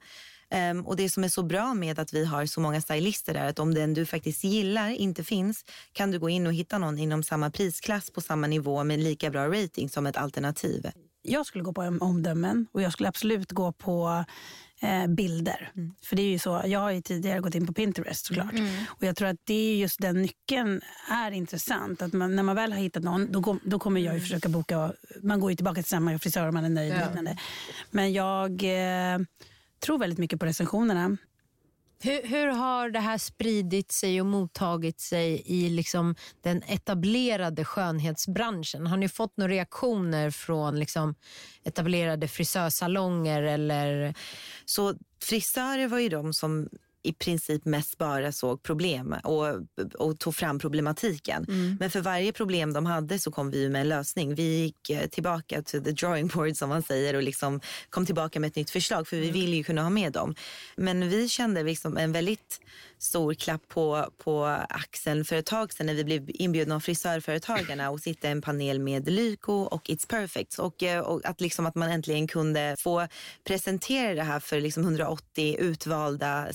Um, 0.55 0.87
och 0.87 0.97
det 0.97 1.09
som 1.09 1.25
är 1.25 1.29
så 1.29 1.43
bra 1.43 1.75
med 1.75 1.99
att 1.99 2.13
vi 2.13 2.25
har 2.25 2.47
så 2.47 2.61
många 2.61 2.81
stylister 2.81 3.35
är 3.35 3.49
att 3.49 3.59
om 3.59 3.75
den 3.75 3.95
du 3.95 4.07
faktiskt 4.07 4.45
gillar 4.45 4.89
inte 4.89 5.25
finns 5.25 5.65
kan 5.93 6.11
du 6.11 6.19
gå 6.19 6.29
in 6.29 6.47
och 6.47 6.55
hitta 6.55 6.79
någon 6.79 6.99
inom 6.99 7.23
samma 7.23 7.51
prisklass 7.51 8.11
på 8.11 8.21
samma 8.21 8.47
nivå 8.47 8.85
med 8.85 8.99
lika 8.99 9.31
bra 9.31 9.49
rating 9.49 9.89
som 9.89 10.07
ett 10.07 10.17
alternativ. 10.17 10.91
Jag 11.23 11.47
skulle 11.47 11.65
gå 11.65 11.73
på 11.73 11.99
omdömen 12.01 12.67
och 12.73 12.83
jag 12.83 12.93
skulle 12.93 13.09
absolut 13.09 13.53
gå 13.53 13.73
på 13.73 14.25
eh, 14.81 15.07
bilder. 15.07 15.73
Mm. 15.77 15.95
För 16.03 16.17
det 16.17 16.23
är 16.23 16.31
ju 16.31 16.39
så, 16.39 16.63
jag 16.65 16.81
har 16.81 16.91
ju 16.91 17.03
tidigare 17.03 17.41
gått 17.41 17.55
in 17.55 17.67
på 17.67 17.73
Pinterest 17.73 18.27
såklart. 18.27 18.53
Mm. 18.53 18.85
Och 18.89 19.03
jag 19.03 19.17
tror 19.17 19.29
att 19.29 19.41
det 19.45 19.55
är 19.55 19.77
just 19.77 20.01
den 20.01 20.23
nyckeln 20.23 20.81
är 21.11 21.31
intressant. 21.31 22.03
Att 22.03 22.13
man, 22.13 22.37
när 22.37 22.43
man 22.43 22.57
väl 22.57 22.73
har 22.73 22.79
hittat 22.79 23.03
någon, 23.03 23.33
då, 23.33 23.43
kom, 23.43 23.61
då 23.65 23.79
kommer 23.79 24.01
jag 24.01 24.05
ju 24.05 24.19
mm. 24.19 24.21
försöka 24.21 24.49
boka, 24.49 24.93
man 25.23 25.41
går 25.41 25.51
ju 25.51 25.57
tillbaka 25.57 25.83
till 25.83 25.91
samma 25.91 26.19
frisör 26.19 26.49
om 26.49 26.55
man 26.55 26.65
är 26.65 26.69
nöjd. 26.69 26.95
Ja. 26.95 27.35
Men 27.91 28.13
jag 28.13 28.63
eh, 28.63 29.19
tror 29.81 29.99
väldigt 29.99 30.19
mycket 30.19 30.41
på 30.41 30.47
recensionerna. 30.47 31.17
Hur, 32.03 32.23
hur, 32.23 32.47
har 32.47 32.91
det 32.91 33.01
här 33.01 33.19
spridit 33.19 33.93
sig 33.93 34.21
och 34.21 34.27
mottagit 34.27 35.01
sig 35.01 35.43
i 35.47 35.69
liksom 35.69 36.15
den 36.43 36.63
etablerade 36.63 37.65
skönhetsbranschen? 37.65 38.87
Har 38.87 38.97
ni 38.97 39.09
fått 39.09 39.37
några 39.37 39.53
reaktioner 39.53 40.31
från 40.31 40.79
liksom 40.79 41.15
etablerade 41.65 42.29
frisörsalonger? 42.29 43.43
Eller? 43.43 44.15
Så 44.65 44.95
frisörer 45.23 45.89
var 45.89 45.99
ju 45.99 46.09
de 46.09 46.33
som 46.33 46.69
i 47.07 47.13
princip 47.13 47.65
mest 47.65 47.99
bara 47.99 48.33
såg 48.33 48.63
problem 48.63 49.15
och, 49.25 49.47
och 49.95 50.19
tog 50.19 50.35
fram 50.35 50.59
problematiken. 50.59 51.45
Mm. 51.49 51.77
Men 51.81 51.91
för 51.91 52.01
varje 52.01 52.33
problem 52.33 52.73
de 52.73 52.87
hade 52.87 53.19
så 53.19 53.31
kom 53.31 53.51
vi 53.51 53.69
med 53.69 53.81
en 53.81 53.89
lösning. 53.89 54.35
Vi 54.35 54.43
gick 54.43 54.91
eh, 54.91 55.09
tillbaka 55.09 55.63
till 55.63 55.85
the 55.85 55.91
drawing 55.91 56.27
board 56.27 56.57
som 56.57 56.69
man 56.69 56.83
säger 56.83 57.15
och 57.15 57.23
liksom 57.23 57.61
kom 57.91 58.07
tillbaka 58.07 58.41
med 58.41 58.49
ett 58.49 58.57
nytt 58.57 58.71
förslag 58.71 59.09
för 59.09 59.17
vi 59.17 59.29
mm. 59.29 59.41
ville 59.41 59.57
ju 59.57 59.65
kunna 59.65 59.83
ha 59.83 59.91
med 59.91 60.13
dem. 60.13 60.35
Men 60.77 61.09
vi 61.09 61.29
kände 61.29 61.63
liksom 61.63 61.97
en 61.97 62.13
väldigt 62.13 62.61
stor 62.99 63.35
klapp 63.35 63.69
på, 63.69 64.11
på 64.19 64.45
axeln 64.69 65.25
för 65.25 65.37
ett 65.37 65.47
tag 65.47 65.73
sedan 65.73 65.87
när 65.87 65.95
vi 65.95 66.05
blev 66.05 66.31
inbjudna 66.35 66.75
av 66.75 66.81
frisörföretagarna 66.81 67.91
och 67.91 68.01
sitta 68.01 68.29
i 68.29 68.31
en 68.31 68.43
panel 68.43 68.81
med 68.81 69.09
Lyko 69.09 69.53
och 69.53 69.85
It's 69.89 70.09
Perfect. 70.09 70.59
Och, 70.59 70.83
eh, 70.83 71.01
och 71.01 71.21
att, 71.25 71.41
liksom 71.41 71.67
att 71.67 71.75
man 71.75 71.91
äntligen 71.91 72.27
kunde 72.27 72.77
få 72.79 73.09
presentera 73.45 74.15
det 74.15 74.23
här 74.23 74.41
för 74.41 74.61
liksom 74.61 74.83
180 74.83 75.57
utvalda 75.59 76.47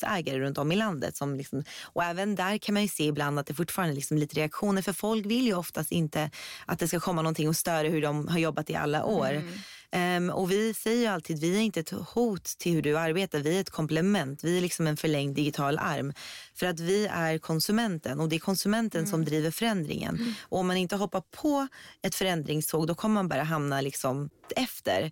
salongsägare 0.00 0.40
runt 0.40 0.58
om 0.58 0.72
i 0.72 0.76
landet. 0.76 1.16
Som 1.16 1.36
liksom, 1.36 1.64
och 1.92 2.04
även 2.04 2.34
där 2.34 2.58
kan 2.58 2.74
man 2.74 2.82
ju 2.82 2.88
se 2.88 3.04
ibland 3.04 3.38
att 3.38 3.46
det 3.46 3.54
fortfarande 3.54 3.92
är 3.92 3.96
liksom 3.96 4.18
lite 4.18 4.36
reaktioner 4.36 4.82
för 4.82 4.92
folk 4.92 5.26
vill 5.26 5.46
ju 5.46 5.54
oftast 5.54 5.92
inte 5.92 6.30
att 6.66 6.78
det 6.78 6.88
ska 6.88 7.00
komma 7.00 7.22
någonting 7.22 7.48
och 7.48 7.56
störa 7.56 7.88
hur 7.88 8.02
de 8.02 8.28
har 8.28 8.38
jobbat 8.38 8.70
i 8.70 8.74
alla 8.74 9.04
år. 9.04 9.30
Mm. 9.30 9.52
Um, 9.96 10.30
och 10.30 10.50
vi 10.50 10.74
säger 10.74 11.00
ju 11.00 11.06
alltid, 11.06 11.40
vi 11.40 11.56
är 11.56 11.60
inte 11.60 11.80
ett 11.80 11.90
hot 11.90 12.44
till 12.44 12.72
hur 12.72 12.82
du 12.82 12.98
arbetar, 12.98 13.38
vi 13.38 13.56
är 13.56 13.60
ett 13.60 13.70
komplement. 13.70 14.44
Vi 14.44 14.56
är 14.56 14.60
liksom 14.60 14.86
en 14.86 14.96
förlängd 14.96 15.36
digital 15.36 15.78
arm. 15.78 16.12
För 16.54 16.66
att 16.66 16.80
vi 16.80 17.06
är 17.06 17.38
konsumenten 17.38 18.20
och 18.20 18.28
det 18.28 18.36
är 18.36 18.40
konsumenten 18.40 18.98
mm. 18.98 19.10
som 19.10 19.24
driver 19.24 19.50
förändringen. 19.50 20.16
Mm. 20.16 20.32
Och 20.42 20.58
om 20.58 20.66
man 20.66 20.76
inte 20.76 20.96
hoppar 20.96 21.20
på 21.20 21.68
ett 22.02 22.14
förändringståg 22.14 22.86
då 22.86 22.94
kommer 22.94 23.14
man 23.14 23.28
bara 23.28 23.42
hamna 23.42 23.80
liksom 23.80 24.30
efter. 24.56 25.10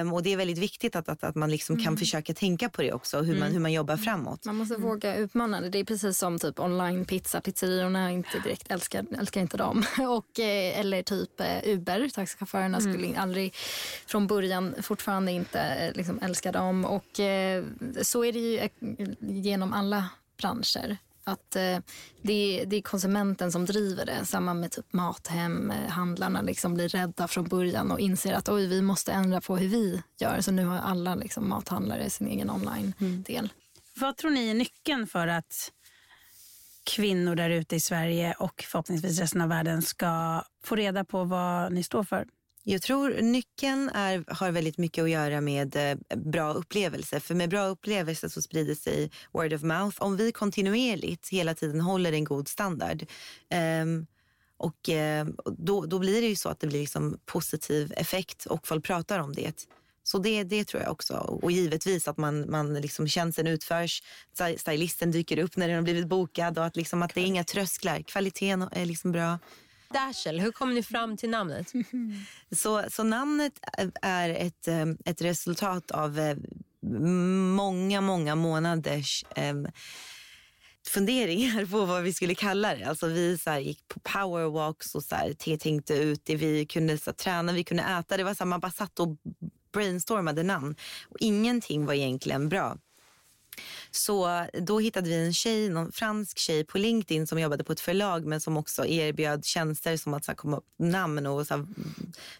Um, 0.00 0.12
och 0.12 0.22
det 0.22 0.32
är 0.32 0.36
väldigt 0.36 0.58
viktigt 0.58 0.96
att, 0.96 1.08
att, 1.08 1.24
att 1.24 1.34
man 1.34 1.50
liksom 1.50 1.74
mm. 1.74 1.84
kan 1.84 1.96
försöka 1.96 2.34
tänka 2.34 2.68
på 2.68 2.82
det 2.82 2.92
också, 2.92 3.20
hur, 3.20 3.34
man, 3.34 3.42
mm. 3.42 3.52
hur 3.52 3.60
man 3.60 3.72
jobbar 3.72 3.96
framåt. 3.96 4.44
Man 4.44 4.56
måste 4.56 4.76
våga 4.76 5.16
utmana 5.16 5.60
det. 5.60 5.68
Det 5.68 5.78
är 5.78 5.84
precis 5.84 6.18
som 6.18 6.38
typ 6.38 6.60
online 6.60 7.04
pizza. 7.04 7.40
Pizzeriorna 7.40 8.10
inte 8.10 8.38
direkt 8.44 8.70
älskar, 8.70 9.04
älskar 9.18 9.40
inte 9.40 9.56
dem. 9.56 9.84
och, 9.98 10.40
eh, 10.40 10.80
eller 10.80 11.02
typ 11.02 11.40
eh, 11.40 11.46
Uber, 11.64 12.08
taxichaufförerna 12.14 12.78
mm. 12.78 12.92
skulle 12.92 13.18
aldrig 13.18 13.54
från 14.08 14.26
början 14.26 14.74
fortfarande 14.82 15.32
inte 15.32 15.60
eh, 15.60 15.92
liksom, 15.94 16.18
älska 16.22 16.52
dem. 16.52 16.84
Och 16.84 17.20
eh, 17.20 17.64
så 18.02 18.24
är 18.24 18.32
det 18.32 18.38
ju 18.38 18.58
eh, 18.58 18.70
genom 19.20 19.72
alla 19.72 20.08
branscher. 20.36 20.96
Att 21.24 21.56
eh, 21.56 21.78
det, 22.22 22.60
är, 22.60 22.66
det, 22.66 22.76
är 22.76 22.82
konsumenten 22.82 23.52
som 23.52 23.66
driver 23.66 24.06
det. 24.06 24.24
Samma 24.24 24.54
med 24.54 24.70
typ 24.70 24.92
Mathem. 24.92 25.72
Handlarna 25.88 26.42
liksom 26.42 26.74
blir 26.74 26.88
rädda 26.88 27.28
från 27.28 27.48
början 27.48 27.90
och 27.90 28.00
inser 28.00 28.34
att 28.34 28.48
Oj, 28.48 28.66
vi 28.66 28.82
måste 28.82 29.12
ändra 29.12 29.40
på 29.40 29.56
hur 29.56 29.68
vi 29.68 30.02
gör. 30.18 30.40
Så 30.40 30.50
nu 30.50 30.64
har 30.64 30.78
alla 30.78 31.14
liksom, 31.14 31.48
mathandlare 31.48 32.10
sin 32.10 32.28
egen 32.28 32.50
online-del. 32.50 33.38
Mm. 33.38 33.50
Vad 34.00 34.16
tror 34.16 34.30
ni 34.30 34.50
är 34.50 34.54
nyckeln 34.54 35.06
för 35.06 35.28
att 35.28 35.72
kvinnor 36.84 37.34
där 37.34 37.50
ute 37.50 37.76
i 37.76 37.80
Sverige 37.80 38.34
och 38.38 38.64
förhoppningsvis 38.66 39.20
resten 39.20 39.40
av 39.40 39.48
världen 39.48 39.82
ska 39.82 40.42
få 40.64 40.76
reda 40.76 41.04
på 41.04 41.24
vad 41.24 41.72
ni 41.72 41.82
står 41.82 42.04
för? 42.04 42.26
Jag 42.70 42.82
tror 42.82 43.22
nyckeln 43.22 43.88
är, 43.88 44.24
har 44.28 44.50
väldigt 44.50 44.78
mycket 44.78 45.02
att 45.02 45.10
göra 45.10 45.40
med 45.40 45.76
eh, 45.76 45.98
bra 46.16 46.52
upplevelser. 46.52 47.20
För 47.20 47.34
med 47.34 47.50
bra 47.50 47.66
upplevelser 47.66 48.28
så 48.28 48.42
sprider 48.42 48.74
sig 48.74 49.10
word 49.32 49.52
of 49.52 49.62
mouth. 49.62 50.02
Om 50.02 50.16
vi 50.16 50.32
kontinuerligt 50.32 51.28
hela 51.28 51.54
tiden 51.54 51.80
håller 51.80 52.12
en 52.12 52.24
god 52.24 52.48
standard 52.48 53.06
um, 53.82 54.06
och 54.56 54.88
uh, 54.88 55.52
då, 55.58 55.86
då 55.86 55.98
blir 55.98 56.20
det 56.20 56.26
ju 56.28 56.36
så 56.36 56.48
att 56.48 56.60
det 56.60 56.66
blir 56.66 56.80
liksom 56.80 57.18
positiv 57.24 57.92
effekt 57.96 58.46
och 58.46 58.66
folk 58.66 58.84
pratar 58.84 59.18
om 59.18 59.32
det. 59.32 59.66
Så 60.02 60.18
det, 60.18 60.44
det 60.44 60.64
tror 60.64 60.82
jag 60.82 60.92
också. 60.92 61.14
Och 61.14 61.52
givetvis 61.52 62.08
att 62.08 62.16
man, 62.16 62.50
man 62.50 62.74
liksom 62.74 63.08
tjänsten 63.08 63.46
utförs, 63.46 64.02
stylisten 64.56 65.10
dyker 65.10 65.38
upp 65.38 65.56
när 65.56 65.68
den 65.68 65.76
har 65.76 65.82
blivit 65.82 66.08
bokad 66.08 66.58
och 66.58 66.64
att, 66.64 66.76
liksom 66.76 67.02
att 67.02 67.14
det 67.14 67.20
är 67.20 67.26
inga 67.26 67.44
trösklar. 67.44 68.02
Kvaliteten 68.02 68.68
är 68.72 68.86
liksom 68.86 69.12
bra. 69.12 69.38
Dashel, 69.90 70.40
hur 70.40 70.52
kom 70.52 70.74
ni 70.74 70.82
fram 70.82 71.16
till 71.16 71.30
namnet? 71.30 71.72
så, 72.56 72.84
så 72.90 73.02
namnet 73.02 73.52
är 74.02 74.30
ett, 74.30 74.68
ehm, 74.68 74.98
ett 75.04 75.22
resultat 75.22 75.90
av 75.90 76.18
eh, 76.18 76.36
många, 77.54 78.00
många 78.00 78.34
månaders 78.34 79.24
ehm, 79.36 79.68
funderingar 80.86 81.66
på 81.66 81.84
vad 81.84 82.02
vi 82.02 82.12
skulle 82.12 82.34
kalla 82.34 82.74
det. 82.74 82.84
Alltså 82.84 83.06
vi 83.06 83.38
så 83.38 83.50
här, 83.50 83.60
gick 83.60 83.88
på 83.88 84.00
powerwalks 84.00 84.94
och 84.94 85.04
så 85.04 85.14
här, 85.14 85.56
tänkte 85.56 85.94
ut 85.94 86.22
det. 86.24 86.36
Vi 86.36 86.66
kunde 86.66 86.98
så 86.98 87.10
här, 87.10 87.14
träna, 87.14 87.52
vi 87.52 87.64
kunde 87.64 87.82
äta. 87.82 88.16
Det 88.16 88.24
var 88.24 88.34
så 88.34 88.44
här, 88.44 88.48
man 88.48 88.60
bara 88.60 88.72
satt 88.72 89.00
och 89.00 89.16
brainstormade 89.72 90.42
namn. 90.42 90.76
Och 91.08 91.16
ingenting 91.20 91.86
var 91.86 91.94
egentligen 91.94 92.48
bra. 92.48 92.76
Så 93.90 94.46
då 94.52 94.78
hittade 94.78 95.08
vi 95.08 95.26
en 95.26 95.34
tjej, 95.34 95.68
någon 95.68 95.92
fransk 95.92 96.38
tjej 96.38 96.64
på 96.64 96.78
LinkedIn 96.78 97.26
som 97.26 97.40
jobbade 97.40 97.64
på 97.64 97.72
ett 97.72 97.80
förlag 97.80 98.26
men 98.26 98.40
som 98.40 98.56
också 98.56 98.86
erbjöd 98.86 99.44
tjänster 99.44 99.96
som 99.96 100.14
att 100.14 100.24
så 100.24 100.30
här, 100.30 100.36
komma 100.36 100.56
upp 100.56 100.66
namn 100.78 101.26
och 101.26 101.46
så 101.46 101.56
här, 101.56 101.66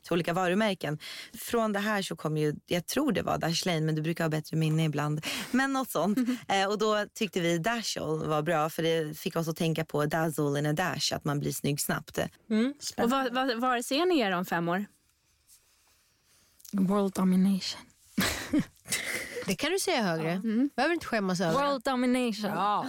till 0.02 0.12
olika 0.12 0.32
varumärken. 0.32 0.98
Från 1.34 1.72
det 1.72 1.78
här 1.78 2.02
så 2.02 2.16
kom 2.16 2.36
ju, 2.36 2.54
jag 2.66 2.86
tror 2.86 3.12
det 3.12 3.22
var 3.22 3.38
Dashlane 3.38 3.80
men 3.80 3.94
du 3.94 4.02
brukar 4.02 4.24
ha 4.24 4.28
bättre 4.28 4.56
minne 4.56 4.84
ibland. 4.84 5.26
Men 5.50 5.72
något 5.72 5.90
sånt. 5.90 6.18
Eh, 6.48 6.68
och 6.68 6.78
då 6.78 7.06
tyckte 7.14 7.40
vi 7.40 7.58
Dashall 7.58 8.26
var 8.26 8.42
bra 8.42 8.70
för 8.70 8.82
det 8.82 9.18
fick 9.18 9.36
oss 9.36 9.48
att 9.48 9.56
tänka 9.56 9.84
på 9.84 10.06
dazzle 10.06 10.58
in 10.58 10.66
a 10.66 10.72
dash, 10.72 11.14
att 11.14 11.24
man 11.24 11.40
blir 11.40 11.52
snygg 11.52 11.80
snabbt. 11.80 12.18
Mm. 12.50 12.74
Och 12.96 13.10
var, 13.10 13.30
var, 13.30 13.54
var 13.54 13.82
ser 13.82 14.06
ni 14.06 14.20
er 14.20 14.32
om 14.32 14.44
fem 14.44 14.68
år? 14.68 14.86
World 16.72 17.12
domination. 17.12 17.80
Det 19.48 19.54
kan 19.54 19.70
du 19.70 19.78
säga 19.78 20.02
högre. 20.02 20.30
Mm. 20.30 20.70
behöver 20.76 20.94
inte 20.94 21.06
skämmas 21.06 21.40
över. 21.40 21.52
World 21.52 21.82
domination. 21.82 22.50
Ja. 22.50 22.86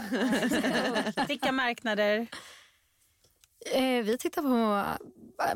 Vilka 1.28 1.52
marknader? 1.52 2.28
Eh, 3.74 4.04
vi 4.04 4.18
tittar 4.20 4.42
på 4.42 4.86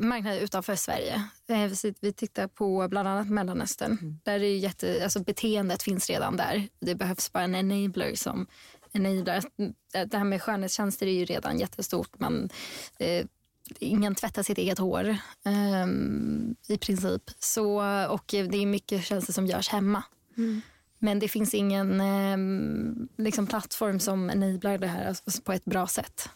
marknader 0.00 0.40
utanför 0.40 0.74
Sverige. 0.74 1.22
Eh, 1.48 1.92
vi 2.00 2.12
tittar 2.12 2.46
på 2.46 2.88
bland 2.88 3.08
annat 3.08 3.30
Mellanöstern. 3.30 3.98
Mm. 4.00 4.20
Där 4.24 4.42
är 4.42 4.56
jätte, 4.56 5.00
alltså 5.02 5.20
beteendet 5.20 5.82
finns 5.82 6.10
redan 6.10 6.36
där. 6.36 6.68
Det 6.80 6.94
behövs 6.94 7.32
bara 7.32 7.44
en 7.44 7.54
enabler 7.54 8.14
som 8.14 8.46
enablar. 8.92 9.44
Det 9.90 10.16
här 10.16 10.24
med 10.24 10.42
skönhetstjänster 10.42 11.06
är 11.06 11.12
ju 11.12 11.24
redan 11.24 11.58
jättestort. 11.58 12.18
Man, 12.18 12.48
eh, 12.98 13.26
ingen 13.78 14.14
tvättar 14.14 14.42
sitt 14.42 14.58
eget 14.58 14.78
hår 14.78 15.08
eh, 15.44 15.86
i 16.68 16.78
princip. 16.78 17.22
Så, 17.38 17.82
och 18.08 18.24
det 18.26 18.56
är 18.56 18.66
mycket 18.66 19.04
tjänster 19.04 19.32
som 19.32 19.46
görs 19.46 19.68
hemma. 19.68 20.02
Mm. 20.36 20.60
Men 21.04 21.18
det 21.18 21.28
finns 21.28 21.54
ingen 21.54 22.00
eh, 22.00 22.36
liksom 23.24 23.46
plattform 23.46 24.00
som 24.00 24.30
enablar 24.30 24.78
det 24.78 24.86
här 24.86 25.08
alltså, 25.08 25.42
på 25.42 25.52
ett 25.52 25.64
bra 25.64 25.86
sätt. 25.86 26.28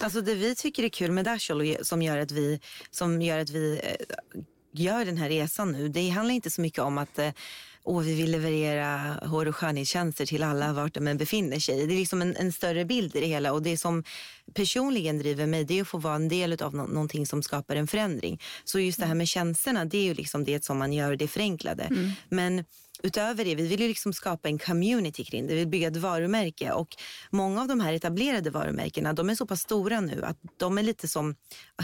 Alltså 0.00 0.20
det 0.20 0.34
vi 0.34 0.54
tycker 0.54 0.82
är 0.82 0.88
kul 0.88 1.12
med 1.12 1.24
Dashall 1.24 1.76
som 1.82 2.02
gör 2.02 2.18
att 2.18 2.30
vi, 2.30 2.60
som 2.90 3.22
gör, 3.22 3.38
att 3.38 3.50
vi 3.50 3.80
eh, 3.82 4.40
gör 4.72 5.04
den 5.04 5.16
här 5.16 5.28
resan 5.28 5.72
nu, 5.72 5.88
det 5.88 6.08
handlar 6.08 6.34
inte 6.34 6.50
så 6.50 6.60
mycket 6.60 6.78
om 6.78 6.98
att 6.98 7.18
och 7.88 8.06
vi 8.06 8.14
vill 8.14 8.30
leverera 8.30 9.20
hår 9.26 9.48
och 9.48 9.56
skönhetstjänster 9.56 10.26
till 10.26 10.42
alla 10.42 10.72
vart 10.72 10.94
de 10.94 11.08
än 11.08 11.18
befinner 11.18 11.58
sig. 11.58 11.86
Det 11.86 11.94
är 11.94 11.98
liksom 11.98 12.22
en, 12.22 12.36
en, 12.36 12.52
större 12.52 12.84
bild 12.84 13.16
i 13.16 13.20
det 13.20 13.26
hela 13.26 13.52
och 13.52 13.62
det 13.62 13.76
som 13.76 14.04
personligen 14.54 15.18
driver 15.18 15.46
mig 15.46 15.64
det 15.64 15.78
är 15.78 15.82
att 15.82 15.88
få 15.88 15.98
vara 15.98 16.14
en 16.14 16.28
del 16.28 16.62
av 16.62 16.74
no 16.74 16.86
någonting 16.86 17.26
som 17.26 17.42
skapar 17.42 17.76
en 17.76 17.86
förändring. 17.86 18.40
Så 18.64 18.80
just 18.80 19.00
det 19.00 19.06
här 19.06 19.14
med 19.14 19.28
tjänsterna 19.28 19.84
det 19.84 19.98
är 19.98 20.04
ju 20.04 20.14
liksom 20.14 20.44
det 20.44 20.64
som 20.64 20.78
man 20.78 20.92
gör 20.92 21.16
det 21.16 21.28
förenklade. 21.28 21.82
Mm. 21.82 22.10
Men 22.28 22.64
utöver 23.02 23.44
det, 23.44 23.54
vi 23.54 23.66
vill 23.66 23.80
ju 23.80 23.88
liksom 23.88 24.12
skapa 24.12 24.48
en 24.48 24.58
community 24.58 25.24
kring 25.24 25.46
det. 25.46 25.54
Vi 25.54 25.58
vill 25.58 25.68
bygga 25.68 25.88
ett 25.88 25.96
varumärke 25.96 26.72
och 26.72 26.88
många 27.30 27.60
av 27.60 27.68
de 27.68 27.80
här 27.80 27.92
etablerade 27.92 28.50
varumärkena, 28.50 29.12
de 29.12 29.30
är 29.30 29.34
så 29.34 29.46
pass 29.46 29.60
stora 29.60 30.00
nu 30.00 30.24
att 30.24 30.38
de 30.56 30.78
är 30.78 30.82
lite 30.82 31.08
som, 31.08 31.34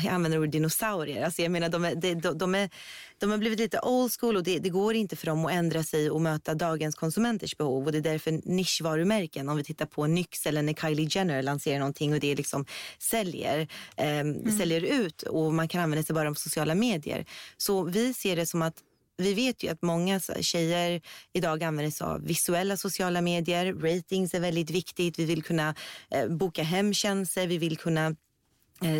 jag 0.03 0.07
använder 0.07 0.39
ordet 0.39 0.53
dinosaurier, 0.53 1.25
alltså 1.25 1.43
jag 1.43 1.53
menar 1.53 1.69
de, 1.69 1.85
är, 1.85 1.95
de, 1.95 2.39
de, 2.39 2.55
är, 2.55 2.71
de 3.19 3.31
har 3.31 3.39
blivit 3.39 3.59
lite 3.59 3.81
old 3.81 4.13
school 4.21 4.37
och 4.37 4.43
det, 4.43 4.59
det, 4.59 4.69
går 4.69 4.95
inte 4.95 5.17
för 5.17 5.27
dem 5.27 5.47
att 5.47 5.53
ändra 5.53 5.83
sig 5.83 6.11
och 6.11 6.21
möta 6.21 6.55
dagens 6.55 6.95
konsumenters 6.95 7.57
behov 7.57 7.87
och 7.87 7.93
det 7.93 7.99
är 7.99 8.03
därför 8.03 8.41
nischvarumärken, 8.45 9.49
om 9.49 9.57
vi 9.57 9.65
tittar 9.65 9.87
på 9.87 10.07
Nyx 10.07 10.47
eller 10.47 10.63
när 10.63 10.75
Kylie 10.75 11.09
Jenner 11.11 11.43
lanserar 11.43 11.79
någonting 11.79 12.13
och 12.15 12.21
det 12.21 12.35
liksom 12.35 12.67
säljer, 12.99 13.69
eh, 13.97 14.19
mm. 14.19 14.59
säljer 14.59 14.81
ut 14.81 15.23
och 15.23 15.55
man 15.55 15.69
kan 15.69 15.81
använda 15.81 16.03
sig 16.03 16.15
bara 16.15 16.29
av 16.29 16.35
sociala 16.35 16.75
medier. 16.75 17.27
Så 17.57 17.85
vi 17.85 18.15
ser 18.15 18.37
det 18.37 18.47
som 18.47 18.63
att 18.63 18.75
vi 19.17 19.35
vet 19.35 19.63
ju 19.63 19.69
att 19.69 19.83
många 19.83 20.21
tjejer 20.21 21.01
idag 21.33 21.63
använder 21.63 21.91
sig 21.91 22.07
av 22.07 22.23
visuella 22.23 22.77
sociala 22.77 23.21
medier. 23.21 23.75
Ratings 23.75 24.35
är 24.35 24.41
väldigt 24.41 24.71
viktigt. 24.71 25.19
Vi 25.19 25.25
vill 25.25 25.43
kunna 25.43 25.75
eh, 26.11 26.29
boka 26.29 26.63
hemtjänster, 26.63 27.47
vi 27.47 27.59
vill 27.59 27.77
kunna 27.77 28.17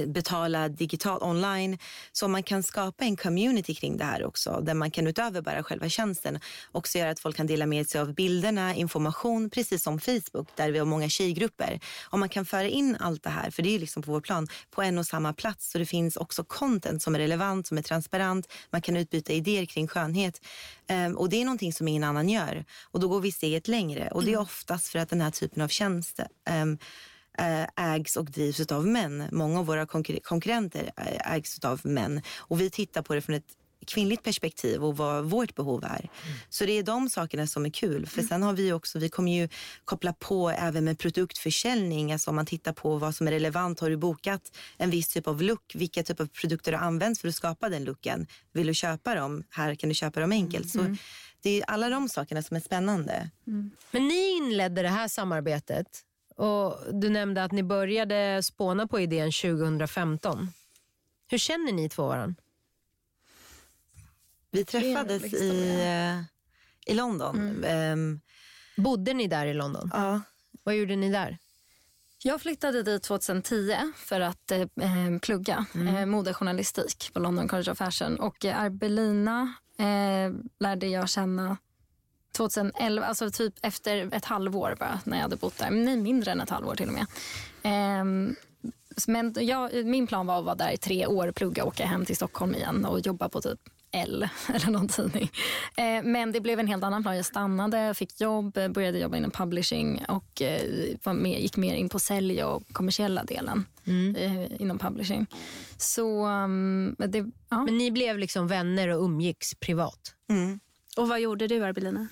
betala 0.07 0.69
digitalt 0.69 1.23
online. 1.23 1.79
Så 2.13 2.29
man 2.29 2.43
kan 2.43 2.63
skapa 2.63 3.05
en 3.05 3.17
community 3.17 3.75
kring 3.75 3.97
det 3.97 4.05
här 4.05 4.25
också 4.25 4.61
där 4.63 4.75
man 4.75 4.91
kan 4.91 5.07
utöver 5.07 5.41
bara 5.41 5.63
själva 5.63 5.89
tjänsten 5.89 6.41
också 6.73 6.99
göra 6.99 7.11
att 7.11 7.21
folk 7.21 7.37
kan 7.37 7.47
dela 7.47 7.67
med 7.67 7.89
sig 7.89 8.01
av 8.01 8.15
bilderna, 8.15 8.75
information, 8.75 9.51
precis 9.51 9.83
som 9.83 10.01
Facebook 10.01 10.49
där 10.57 10.71
vi 10.71 10.79
har 10.79 10.87
många 10.87 11.09
tjejgrupper. 11.09 11.81
Om 12.11 12.21
man 12.21 12.29
kan 12.29 12.47
föra 12.47 12.69
in 12.69 12.97
allt 13.01 13.23
det 13.23 13.31
här, 13.31 13.51
för 13.51 13.63
det 13.63 13.75
är 13.75 13.79
liksom 13.79 14.03
på 14.03 14.13
vår 14.13 14.21
plan, 14.21 14.49
på 14.71 14.83
en 14.83 14.99
och 14.99 15.07
samma 15.07 15.33
plats 15.33 15.71
så 15.71 15.79
det 15.79 15.87
finns 15.87 16.17
också 16.17 16.45
content 16.45 17.03
som 17.03 17.15
är 17.15 17.19
relevant, 17.19 17.67
som 17.67 17.79
är 17.79 17.83
transparent, 17.83 18.53
man 18.71 18.83
kan 18.83 18.97
utbyta 18.97 19.33
idéer 19.33 19.67
kring 19.67 19.89
skönhet. 19.89 20.41
Um, 20.91 21.17
och 21.17 21.29
det 21.29 21.41
är 21.41 21.45
någonting 21.45 21.73
som 21.73 21.89
ingen 21.89 22.05
annan 22.05 22.29
gör. 22.29 22.65
Och 22.83 23.01
då 23.01 23.09
går 23.09 23.21
vi 23.21 23.33
steget 23.33 23.69
längre 23.69 24.09
och 24.09 24.25
det 24.25 24.33
är 24.33 24.41
oftast 24.41 24.89
för 24.89 24.99
att 24.99 25.11
den 25.11 25.21
här 25.21 25.31
typen 25.31 25.63
av 25.63 25.69
tjänster 25.69 26.27
um, 26.63 26.65
Eh, 26.65 26.79
ägs 27.77 28.17
och 28.17 28.25
drivs 28.25 28.73
av 28.73 28.87
män. 28.87 29.29
Många 29.33 29.59
av 29.59 29.67
våra 29.67 29.87
konkur 29.87 30.19
konkurrenter 30.23 30.93
eh, 30.97 31.35
ägs 31.35 31.65
av 31.65 31.81
män. 31.85 32.23
Och 32.39 32.61
vi 32.61 32.71
tittar 32.71 33.03
på 33.03 33.15
det 33.15 33.21
från 33.21 33.35
ett 33.35 33.57
kvinnligt 33.87 34.23
perspektiv 34.23 34.85
och 34.85 34.97
vad 34.97 35.25
vårt 35.25 35.55
behov 35.55 35.85
är. 35.85 35.99
Mm. 35.99 36.39
Så 36.49 36.67
det 36.67 36.73
är 36.73 36.83
de 36.83 37.11
sakerna 37.11 37.47
som 37.47 37.67
är 37.67 37.71
kul. 37.71 38.07
För 38.07 38.23
sen 38.23 38.43
har 38.43 38.53
vi 38.53 38.73
också, 38.73 38.99
vi 38.99 39.09
kommer 39.09 39.33
ju 39.33 39.49
koppla 39.85 40.13
på 40.13 40.51
även 40.51 40.85
med 40.85 40.99
produktförsäljning. 40.99 42.13
Alltså 42.13 42.31
om 42.31 42.37
man 42.37 42.47
tittar 42.47 42.73
på 42.73 42.99
vad 42.99 43.15
som 43.15 43.27
är 43.27 43.31
relevant. 43.31 43.81
Har 43.81 43.91
du 43.91 43.97
bokat 43.97 44.57
en 44.77 44.91
viss 44.91 45.09
typ 45.09 45.29
av 45.29 45.43
look? 45.43 45.73
Vilka 45.75 46.03
typ 46.03 46.21
av 46.21 46.27
produkter 46.27 46.73
har 46.73 46.87
använts 46.87 47.21
för 47.21 47.29
att 47.29 47.35
skapa 47.35 47.69
den 47.69 47.85
looken? 47.85 48.27
Vill 48.53 48.67
du 48.67 48.75
köpa 48.75 49.15
dem? 49.15 49.45
Här 49.51 49.75
kan 49.75 49.89
du 49.89 49.95
köpa 49.95 50.21
dem 50.21 50.33
enkelt. 50.33 50.75
Mm. 50.75 50.97
Så 50.97 51.03
det 51.43 51.61
är 51.61 51.65
alla 51.65 51.89
de 51.89 52.09
sakerna 52.09 52.43
som 52.43 52.57
är 52.57 52.61
spännande. 52.61 53.31
Mm. 53.47 53.71
Men 53.91 54.09
ni 54.09 54.37
inledde 54.37 54.83
det 54.83 54.89
här 54.89 55.09
samarbetet 55.09 55.87
och 56.37 56.79
Du 56.93 57.09
nämnde 57.11 57.45
att 57.45 57.53
ni 57.53 57.63
började 57.63 58.43
spåna 58.43 58.87
på 58.87 59.01
idén 59.01 59.33
2015. 59.33 60.49
Hur 61.27 61.39
känner 61.39 61.73
ni 61.73 61.89
två 61.89 62.07
varandra? 62.07 62.43
Vi 64.51 64.65
träffades 64.65 65.35
i, 65.35 65.81
eh, 65.81 66.23
i 66.93 66.95
London. 66.95 67.37
Mm. 67.65 67.93
Um, 67.93 68.21
Bodde 68.77 69.15
ni 69.15 69.27
där 69.27 69.47
i 69.47 69.55
London? 69.55 69.91
Ja. 69.93 70.21
Vad 70.63 70.77
gjorde 70.77 70.97
ni 70.97 71.11
där? 71.11 71.39
Jag 72.23 72.41
flyttade 72.41 72.83
dit 72.83 73.03
2010 73.03 73.93
för 73.97 74.21
att 74.21 74.51
eh, 74.51 74.61
eh, 74.61 75.19
plugga 75.23 75.67
mm. 75.75 75.97
eh, 75.97 76.07
modejournalistik 76.07 77.11
på 77.13 77.21
London 77.21 77.49
College 77.49 77.71
of 77.71 77.79
Fashion. 77.79 78.21
Och 78.21 78.45
eh, 78.45 78.61
Arbelina 78.61 79.55
eh, 79.79 80.33
lärde 80.59 80.87
jag 80.87 81.09
känna 81.09 81.57
2011, 82.35 83.07
alltså 83.07 83.31
typ 83.31 83.55
efter 83.63 84.15
ett 84.15 84.25
halvår 84.25 84.77
bara 84.79 85.01
när 85.05 85.17
jag 85.17 85.23
hade 85.23 85.37
bott 85.37 85.59
där. 85.59 85.71
Nej, 85.71 85.97
mindre 85.97 86.33
än 86.33 86.41
ett 86.41 86.51
halvår 86.51 86.75
till 86.75 86.89
och 86.89 86.95
med. 86.95 87.07
Um, 88.01 88.37
men 89.07 89.35
jag, 89.41 89.87
min 89.87 90.07
plan 90.07 90.27
var 90.27 90.39
att 90.39 90.45
vara 90.45 90.55
där 90.55 90.73
i 90.73 90.77
tre 90.77 91.07
år, 91.07 91.33
plugga, 91.33 91.65
åka 91.65 91.87
hem 91.87 92.05
till 92.05 92.17
Stockholm 92.17 92.55
igen 92.55 92.85
och 92.85 93.01
jobba 93.01 93.29
på 93.29 93.41
typ 93.41 93.61
L 93.95 94.29
eller 94.55 94.71
någon 94.71 94.89
tidning. 94.89 95.31
Eh, 95.77 96.03
men 96.05 96.33
det 96.33 96.41
blev 96.41 96.61
en 96.61 96.67
helt 96.67 96.85
annan 96.85 97.03
plan. 97.03 97.17
Jag 97.17 97.25
stannade, 97.25 97.95
fick 97.95 98.21
jobb, 98.21 98.53
började 98.53 98.99
jobba 98.99 99.17
inom 99.17 99.31
publishing 99.31 100.05
och 100.09 100.43
eh, 100.43 100.97
var 101.03 101.13
med, 101.13 101.41
gick 101.41 101.57
mer 101.57 101.75
in 101.75 101.89
på 101.89 101.99
sälj 101.99 102.45
och 102.45 102.63
kommersiella 102.73 103.25
delen 103.25 103.67
mm. 103.85 104.17
eh, 104.17 104.61
inom 104.61 104.79
publishing. 104.79 105.27
Så, 105.77 106.27
um, 106.27 106.97
det, 106.99 107.25
ja. 107.49 107.65
Men 107.65 107.79
ni 107.79 107.91
blev 107.91 108.19
liksom 108.19 108.49
vänner 108.49 108.89
och 108.89 109.05
umgicks 109.05 109.55
privat? 109.55 110.15
Mm. 110.31 110.61
Och 110.97 111.09
vad 111.09 111.21
gjorde 111.21 111.47
du, 111.47 111.65
Arbelina? 111.65 112.09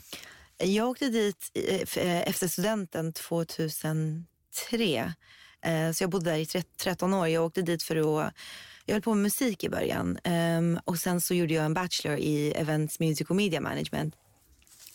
Jag 0.59 0.89
åkte 0.89 1.09
dit 1.09 1.51
eh, 1.55 2.05
eh, 2.05 2.29
efter 2.29 2.49
studenten 2.49 3.13
2003. 3.13 4.25
Eh, 5.63 5.93
så 5.93 6.03
jag 6.03 6.11
bodde 6.11 6.31
där 6.31 6.39
i 6.39 6.47
13 6.83 7.15
år. 7.15 7.29
Jag 7.29 7.45
åkte 7.45 7.63
dit 7.63 7.83
för 7.83 7.97
att 7.97 8.35
jag 8.87 8.95
höll 8.95 9.03
på 9.03 9.15
med 9.15 9.23
musik 9.23 9.65
i 9.65 9.69
början 9.69 10.19
ehm, 10.25 10.81
och 10.85 10.99
sen 10.99 11.21
så 11.21 11.35
gjorde 11.35 11.55
jag 11.55 11.65
en 11.65 11.75
bachelor 11.75 12.19
i 12.19 12.53
Events 12.53 13.01
Music 13.01 13.31
och 13.31 13.37
Media 13.37 13.61
Management. 13.61 14.15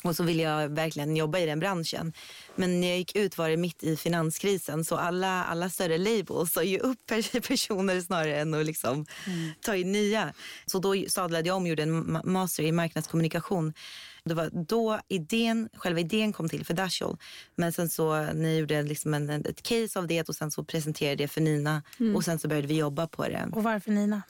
Och 0.08 0.15
så 0.15 0.24
ville 0.24 0.43
jag 0.43 0.70
verkligen 0.70 1.15
jobba 1.15 1.39
i 1.39 1.46
den 1.46 1.60
branschen. 1.60 2.13
Men 2.56 2.82
när 2.82 2.88
jag 2.88 2.98
gick 2.98 3.15
ut 3.15 3.38
var 3.38 3.50
det 3.50 3.58
mitt 3.58 3.84
i 3.84 3.98
finanskrisen 3.98 4.86
så 4.86 4.96
alla, 4.96 5.43
alla 5.43 5.70
större 5.70 5.98
labels 5.98 6.54
sa 6.54 6.63
ju 6.63 6.80
upp 6.80 7.06
personer 7.48 8.02
snarare 8.02 8.39
än 8.39 8.54
att 8.54 8.65
liksom 8.65 9.06
mm. 9.28 9.50
ta 9.62 9.76
in 9.76 9.91
nya. 9.91 10.34
Så 10.65 10.80
då 10.80 10.96
sadlade 11.08 11.48
jag 11.48 11.58
om 11.58 11.63
och 11.63 11.70
gjorde 11.70 11.84
en 11.84 12.20
master 12.24 12.63
i 12.63 12.72
marknadskommunikation. 12.72 13.74
Det 14.24 14.34
var 14.34 14.50
då 14.67 15.00
idén, 15.08 15.70
själva 15.74 16.00
idén 16.00 16.34
kom 16.34 16.50
till 16.50 16.65
för 16.65 16.74
Dashall. 16.74 17.17
Men 17.56 17.74
sen 17.74 17.89
så 17.89 18.34
ni 18.34 18.58
gjorde 18.58 18.84
liksom 18.84 19.13
en, 19.13 19.30
ett 19.30 19.63
case 19.63 20.00
av 20.00 20.08
det 20.08 20.30
och 20.30 20.36
sen 20.36 20.52
så 20.52 20.63
presenterade 20.63 21.15
det 21.15 21.28
för 21.28 21.41
Nina 21.41 21.84
mm. 22.00 22.15
och 22.15 22.24
sen 22.24 22.39
så 22.39 22.48
började 22.48 22.67
vi 22.67 22.78
jobba 22.78 23.08
på 23.08 23.28
det. 23.28 23.50
Och 23.52 23.63
varför 23.63 23.91
Nina? 23.91 24.22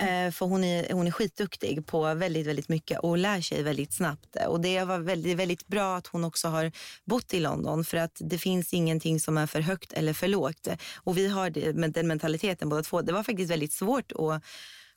Eh, 0.00 0.30
för 0.30 0.46
hon 0.46 0.64
är, 0.64 0.92
hon 0.92 1.06
är 1.06 1.10
skitduktig 1.10 1.86
på 1.86 2.14
väldigt, 2.14 2.46
väldigt 2.46 2.68
mycket 2.68 2.98
och 2.98 3.18
lär 3.18 3.40
sig 3.40 3.62
väldigt 3.62 3.92
snabbt. 3.92 4.36
Och 4.48 4.60
det 4.60 4.84
var 4.84 4.98
väldigt, 4.98 5.36
väldigt 5.36 5.66
bra 5.66 5.96
att 5.96 6.06
hon 6.06 6.24
också 6.24 6.48
har 6.48 6.72
bott 7.04 7.34
i 7.34 7.40
London 7.40 7.84
för 7.84 7.96
att 7.96 8.16
det 8.20 8.38
finns 8.38 8.74
ingenting 8.74 9.20
som 9.20 9.38
är 9.38 9.46
för 9.46 9.60
högt 9.60 9.92
eller 9.92 10.12
för 10.12 10.28
lågt. 10.28 10.68
Och 10.96 11.18
vi 11.18 11.28
har 11.28 11.50
det, 11.50 11.76
med 11.76 11.92
den 11.92 12.06
mentaliteten 12.06 12.68
båda 12.68 12.82
två. 12.82 13.02
Det 13.02 13.12
var 13.12 13.22
faktiskt 13.22 13.50
väldigt 13.50 13.72
svårt 13.72 14.12
att 14.12 14.44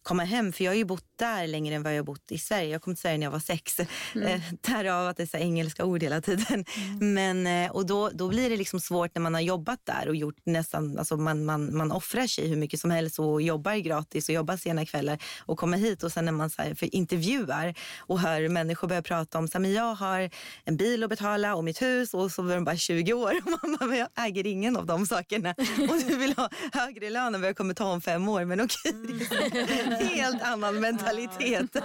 komma 0.04 0.24
hem. 0.24 0.54
För 0.54 0.64
jag 0.64 0.72
har 0.72 0.76
ju 0.76 0.86
bott 0.86 1.06
där 1.16 1.48
längre 1.48 1.76
än 1.76 1.84
vad 1.84 1.94
jag 1.94 2.00
har 2.00 2.04
bott 2.04 2.32
i 2.32 2.38
Sverige. 2.38 2.70
Jag 2.70 2.82
kom 2.82 2.96
till 2.96 3.02
Sverige 3.02 3.18
när 3.18 3.26
jag 3.26 3.32
var 3.32 3.40
sex. 3.40 3.80
Mm. 4.16 4.28
Eh, 4.28 4.42
därav 4.62 5.08
att 5.08 5.18
det 5.18 5.24
är 5.24 5.28
så 5.28 5.38
engelska 5.38 5.86
ord 5.86 6.04
hela 6.04 6.22
tiden. 6.22 6.66
Mm. 6.76 7.14
Men, 7.14 7.66
eh, 7.66 7.72
och 7.72 7.86
då, 7.86 8.10
då 8.10 8.28
blir 8.28 8.50
det 8.50 8.58
liksom 8.58 8.80
svårt 8.80 9.16
när 9.16 9.22
man 9.22 9.34
har 9.34 9.42
jobbat 9.42 9.80
där 9.84 10.08
och 10.08 10.16
gjort 10.16 10.38
nästan, 10.46 10.98
alltså 10.98 11.18
man, 11.18 11.46
man, 11.46 11.78
man 11.78 11.92
offrar 11.92 12.28
sig 12.28 12.48
hur 12.48 12.56
mycket 12.56 12.80
som 12.80 12.92
helst 12.92 13.20
och 13.20 13.42
jobbar 13.42 13.76
gratis 13.76 14.30
och 14.30 14.36
jobbar 14.36 14.58
sena 14.58 14.86
kvällar 14.86 15.24
och 15.40 15.60
kommer 15.60 15.78
hit 15.78 16.04
och 16.04 16.12
sen 16.12 16.26
när 16.26 16.32
man 16.32 16.50
så 16.50 16.62
här, 16.62 16.76
för 16.76 16.96
intervjuar 16.96 17.74
och 17.98 18.20
hör 18.20 18.50
människor 18.50 18.88
börja 18.88 19.02
prata 19.02 19.38
om 19.38 19.48
så 19.48 19.54
här, 19.54 19.60
men 19.60 19.74
jag 19.74 19.96
har 19.96 20.30
en 20.66 20.78
bil 20.78 21.04
att 21.04 21.10
betala 21.10 21.56
och 21.56 21.64
mitt 21.64 21.82
hus 21.82 22.14
och 22.14 22.32
så 22.32 22.42
var 22.42 22.56
de 22.56 22.64
bara 22.64 22.78
20 22.78 23.14
år 23.14 23.34
och 23.46 23.52
man 23.62 23.78
bara, 23.80 23.86
men 23.86 23.98
jag 23.98 24.08
äger 24.16 24.48
ingen 24.48 24.78
av 24.78 24.86
de 24.86 25.06
sakerna 25.06 25.56
och 25.90 25.96
du 26.08 26.16
vill 26.18 26.34
ha 26.34 26.50
högre 26.74 27.10
lön 27.10 27.36
än 27.36 27.42
vad 27.42 27.48
jag 27.50 27.58
kommer 27.58 27.74
ta 27.74 27.92
om 27.92 28.02
fem 28.02 28.28
år. 28.28 28.46
Men 28.46 28.62
okej, 28.62 28.92
mm. 28.92 29.93
Helt 29.96 30.42
annan 30.42 30.80
mentalitet. 30.80 31.76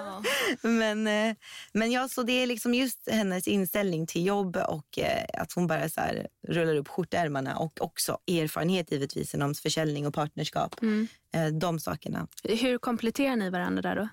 men, 0.62 1.06
eh, 1.06 1.36
men 1.72 1.90
ja, 1.90 2.08
så 2.08 2.22
det 2.22 2.32
är 2.32 2.46
liksom 2.46 2.74
just 2.74 3.08
hennes 3.10 3.48
inställning 3.48 4.06
till 4.06 4.26
jobb 4.26 4.56
och 4.56 4.98
eh, 4.98 5.42
att 5.42 5.52
hon 5.52 5.66
bara 5.66 5.88
så 5.88 6.00
här 6.00 6.28
rullar 6.48 6.74
upp 6.76 6.88
skjortärmarna 6.88 7.56
och 7.56 7.80
också 7.80 8.18
erfarenhet 8.26 8.92
givetvis 8.92 9.34
inom 9.34 9.54
försäljning 9.54 10.06
och 10.06 10.14
partnerskap. 10.14 10.82
Mm. 10.82 11.08
Eh, 11.34 11.46
de 11.46 11.80
sakerna. 11.80 12.28
Hur 12.42 12.78
kompletterar 12.78 13.36
ni 13.36 13.50
varandra 13.50 13.82
där 13.82 13.96
då? 13.96 14.08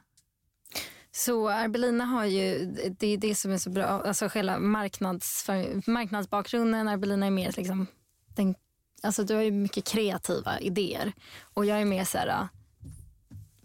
Så 1.11 1.49
Arbelina 1.49 2.05
har 2.05 2.25
ju, 2.25 2.65
det 2.99 3.07
är 3.07 3.17
det 3.17 3.35
som 3.35 3.51
är 3.51 3.57
så 3.57 3.69
bra, 3.69 3.85
alltså 3.85 4.29
själva 4.29 4.59
marknads, 4.59 5.47
marknadsbakgrunden. 5.87 6.87
Arbelina 6.87 7.25
är 7.25 7.31
mer 7.31 7.53
liksom, 7.57 7.87
den, 8.35 8.55
alltså 9.03 9.23
du 9.23 9.35
har 9.35 9.41
ju 9.41 9.51
mycket 9.51 9.85
kreativa 9.85 10.59
idéer 10.59 11.13
och 11.53 11.65
jag 11.65 11.81
är 11.81 11.85
mer 11.85 12.03
så 12.03 12.17
här, 12.17 12.47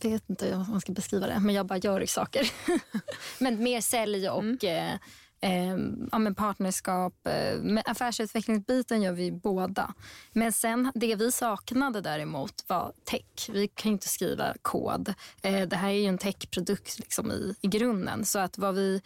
vet 0.09 0.31
inte 0.31 0.47
hur 0.47 0.71
man 0.71 0.81
ska 0.81 0.93
beskriva 0.93 1.27
det, 1.27 1.41
men 1.41 1.55
jag 1.55 1.67
bara 1.67 1.79
gör 1.79 2.07
saker. 2.07 2.53
men 3.39 3.63
mer 3.63 3.81
sälj 3.81 4.29
och 4.29 4.43
mm. 4.43 4.59
eh, 4.63 4.95
eh, 5.41 5.79
ja, 6.13 6.19
men 6.19 6.35
partnerskap. 6.35 7.27
Eh, 7.27 7.81
affärsutvecklingsbiten 7.85 9.03
gör 9.03 9.13
vi 9.13 9.33
båda. 9.33 9.95
Men 10.33 10.53
sen 10.53 10.93
det 10.95 11.15
vi 11.15 11.33
saknade 11.33 12.01
däremot 12.01 12.65
var 12.67 12.93
tech. 13.05 13.51
Vi 13.53 13.69
kan 13.69 13.93
inte 13.93 14.09
skriva 14.09 14.55
kod. 14.63 15.15
Eh, 15.43 15.69
det 15.69 15.77
här 15.77 15.89
är 15.89 15.95
ju 15.95 16.07
en 16.07 16.19
techprodukt 16.19 16.99
liksom 16.99 17.33
i, 17.33 17.55
i 17.61 17.69
grunden. 17.69 18.25
Så 18.25 18.39
att 18.39 18.59
vad 18.59 18.75
vi 18.75 19.03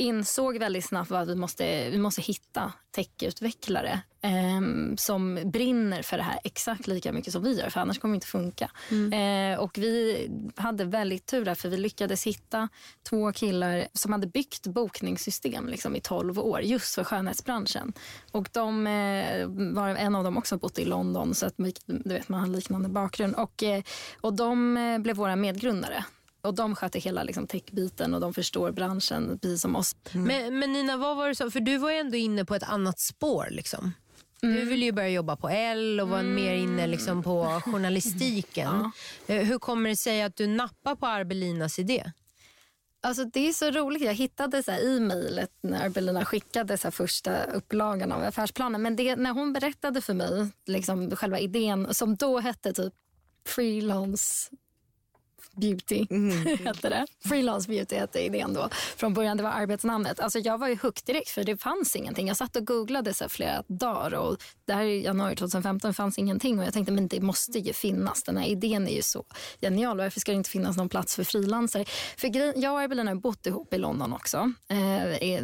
insåg 0.00 0.58
väldigt 0.58 0.84
snabbt 0.84 1.12
att 1.12 1.28
vi 1.28 1.34
måste, 1.34 1.90
vi 1.90 1.98
måste 1.98 2.22
hitta 2.22 2.72
techutvecklare 2.90 4.00
eh, 4.22 4.60
som 4.96 5.40
brinner 5.44 6.02
för 6.02 6.16
det 6.16 6.22
här 6.22 6.38
exakt 6.44 6.86
lika 6.86 7.12
mycket 7.12 7.32
som 7.32 7.42
vi 7.42 7.58
gör, 7.58 7.70
för 7.70 7.80
annars 7.80 7.98
kommer 7.98 8.12
det 8.12 8.16
inte 8.16 8.26
funka. 8.26 8.70
Mm. 8.90 9.52
Eh, 9.52 9.60
och 9.60 9.78
vi 9.78 10.28
hade 10.56 10.84
väldigt 10.84 11.26
tur 11.26 11.44
där, 11.44 11.54
för 11.54 11.68
vi 11.68 11.76
lyckades 11.76 12.26
hitta 12.26 12.68
två 13.08 13.32
killar 13.32 13.86
som 13.92 14.12
hade 14.12 14.26
byggt 14.26 14.66
bokningssystem 14.66 15.68
liksom, 15.68 15.96
i 15.96 16.00
12 16.00 16.38
år, 16.38 16.60
just 16.60 16.94
för 16.94 17.04
skönhetsbranschen. 17.04 17.92
Och 18.30 18.48
de 18.52 18.86
eh, 18.86 19.46
var 19.74 19.88
en 19.88 20.14
av 20.14 20.24
dem 20.24 20.38
också 20.38 20.56
bott 20.56 20.78
i 20.78 20.84
London, 20.84 21.34
så 21.34 21.46
att 21.46 21.54
du 21.86 22.14
vet, 22.14 22.28
man 22.28 22.40
har 22.40 22.46
liknande 22.46 22.88
bakgrund. 22.88 23.34
Och, 23.34 23.62
eh, 23.62 23.82
och 24.20 24.34
de 24.34 24.76
eh, 24.76 24.98
blev 24.98 25.16
våra 25.16 25.36
medgrundare. 25.36 26.04
Och 26.42 26.54
de 26.54 26.76
sköter 26.76 27.00
hela 27.00 27.22
liksom, 27.22 27.46
techbiten 27.46 28.14
och 28.14 28.20
de 28.20 28.34
förstår 28.34 28.72
branschen 28.72 29.38
precis 29.42 29.62
som 29.62 29.76
oss. 29.76 29.96
Mm. 30.12 30.26
Men, 30.26 30.58
men, 30.58 30.72
Nina, 30.72 30.96
vad 30.96 31.16
var 31.16 31.28
det 31.28 31.34
så? 31.34 31.50
För 31.50 31.60
du 31.60 31.76
var 31.76 31.90
ju 31.90 31.96
ändå 31.96 32.16
inne 32.16 32.44
på 32.44 32.54
ett 32.54 32.62
annat 32.62 32.98
spår. 32.98 33.48
Liksom. 33.50 33.92
Mm. 34.42 34.56
Du 34.56 34.64
ville 34.64 34.84
ju 34.84 34.92
börja 34.92 35.08
jobba 35.08 35.36
på 35.36 35.48
L 35.48 36.00
och 36.00 36.08
var 36.08 36.20
mm. 36.20 36.34
mer 36.34 36.54
inne 36.54 36.86
liksom, 36.86 37.22
på 37.22 37.60
journalistiken. 37.64 38.90
ja. 39.26 39.34
Eh, 39.34 39.46
hur 39.46 39.58
kommer 39.58 39.90
det 39.90 39.96
sig 39.96 40.22
att 40.22 40.36
du 40.36 40.46
nappar 40.46 40.94
på 40.94 41.06
Arbelinas 41.06 41.78
idé? 41.78 42.12
Alltså 43.02 43.24
det 43.24 43.48
är 43.48 43.52
så 43.52 43.70
roligt. 43.70 44.02
Jag 44.02 44.14
hittade 44.14 44.62
så 44.62 44.72
i 44.72 45.00
mejlet 45.00 45.50
när 45.60 45.84
Arbelina 45.84 46.24
skickade 46.24 46.78
så 46.78 46.90
första 46.90 47.44
upplagan 47.44 48.12
av 48.12 48.22
affärsplanen. 48.22 48.82
Men 48.82 48.96
det, 48.96 49.16
när 49.16 49.30
hon 49.32 49.52
berättade 49.52 50.00
för 50.00 50.14
mig 50.14 50.48
liksom 50.66 51.16
själva 51.16 51.38
idén 51.38 51.94
som 51.94 52.16
då 52.16 52.38
hette 52.38 52.72
typ 52.72 52.94
freelance 53.46 54.50
beauty 55.60 56.06
mm. 56.10 56.58
hette 56.64 56.88
det. 56.88 57.06
Freelance 57.24 57.68
beauty 57.68 57.96
hette 57.96 58.20
idén 58.20 58.54
då. 58.54 58.68
Från 58.96 59.14
början 59.14 59.36
det 59.36 59.42
var 59.42 59.50
arbetsnamnet. 59.50 60.20
Alltså 60.20 60.38
jag 60.38 60.58
var 60.58 60.68
ju 60.68 60.76
hooked 60.82 61.02
direkt 61.06 61.28
för 61.28 61.44
det 61.44 61.56
fanns 61.56 61.96
ingenting. 61.96 62.28
Jag 62.28 62.36
satt 62.36 62.56
och 62.56 62.66
googlade 62.66 63.14
så 63.14 63.28
flera 63.28 63.62
dagar 63.66 64.14
och 64.14 64.36
det 64.64 64.72
här 64.72 64.82
är 64.82 65.00
januari 65.00 65.36
2015 65.36 65.94
fanns 65.94 66.18
ingenting 66.18 66.58
och 66.58 66.64
jag 66.64 66.72
tänkte 66.72 66.92
men 66.92 67.08
det 67.08 67.20
måste 67.20 67.58
ju 67.58 67.72
finnas. 67.72 68.22
Den 68.22 68.36
här 68.36 68.46
idén 68.46 68.88
är 68.88 68.96
ju 68.96 69.02
så 69.02 69.24
genial. 69.60 69.98
Varför 69.98 70.20
ska 70.20 70.32
det 70.32 70.36
inte 70.36 70.50
finnas 70.50 70.76
någon 70.76 70.88
plats 70.88 71.16
för 71.16 71.24
frilansare? 71.24 71.84
För 72.16 72.58
jag 72.60 72.74
och 72.74 72.82
Evelina 72.82 73.10
har 73.10 73.16
bott 73.16 73.46
ihop 73.46 73.74
i 73.74 73.78
London 73.78 74.12
också 74.12 74.52
eh, 74.68 75.22
i 75.22 75.40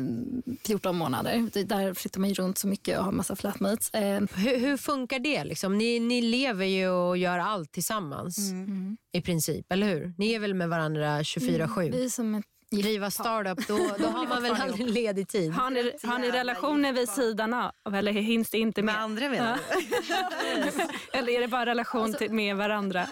14 0.64 0.96
månader. 0.96 1.64
Där 1.64 1.94
flyttar 1.94 2.20
man 2.20 2.28
ju 2.28 2.34
runt 2.34 2.58
så 2.58 2.66
mycket 2.66 2.98
och 2.98 3.04
har 3.04 3.12
massa 3.12 3.36
flatmates. 3.36 3.90
Eh. 3.90 4.20
Hur, 4.34 4.58
hur, 4.58 4.76
funkar 4.76 5.18
det? 5.18 5.44
Liksom? 5.44 5.78
Ni, 5.78 6.00
ni 6.00 6.22
lever 6.22 6.64
ju 6.64 6.88
och 6.88 7.16
gör 7.16 7.38
allt 7.38 7.72
tillsammans 7.72 8.38
mm. 8.38 8.96
i 9.12 9.20
princip, 9.20 9.72
eller 9.72 9.86
hur? 9.86 10.05
Ni 10.18 10.32
är 10.32 10.38
väl 10.38 10.54
med 10.54 10.68
varandra 10.68 11.22
24-7? 11.22 11.80
Mm, 11.80 11.90
vi 11.90 12.04
är 12.04 12.08
som 12.08 12.34
ett 12.34 12.44
driva 12.70 13.10
startup, 13.10 13.68
då, 13.68 13.76
då 13.98 14.06
har 14.06 14.26
man 14.26 14.42
väl 14.42 14.54
aldrig 14.54 14.90
ledig 14.90 15.28
tid. 15.28 15.52
Har 15.52 15.70
ni, 15.70 15.92
har 16.02 16.18
ni 16.18 16.30
relationer 16.30 16.92
vid 16.92 17.08
sidan 17.08 17.54
av 17.54 17.94
eller 17.94 18.12
hinns 18.12 18.50
det 18.50 18.58
inte 18.58 18.82
med? 18.82 18.94
Med 18.94 19.02
andra 19.02 19.28
menar 19.28 19.58
du? 19.58 19.82
eller 21.18 21.32
är 21.32 21.40
det 21.40 21.48
bara 21.48 21.66
relation 21.66 22.02
alltså, 22.02 22.18
till, 22.18 22.30
med 22.30 22.56
varandra? 22.56 23.06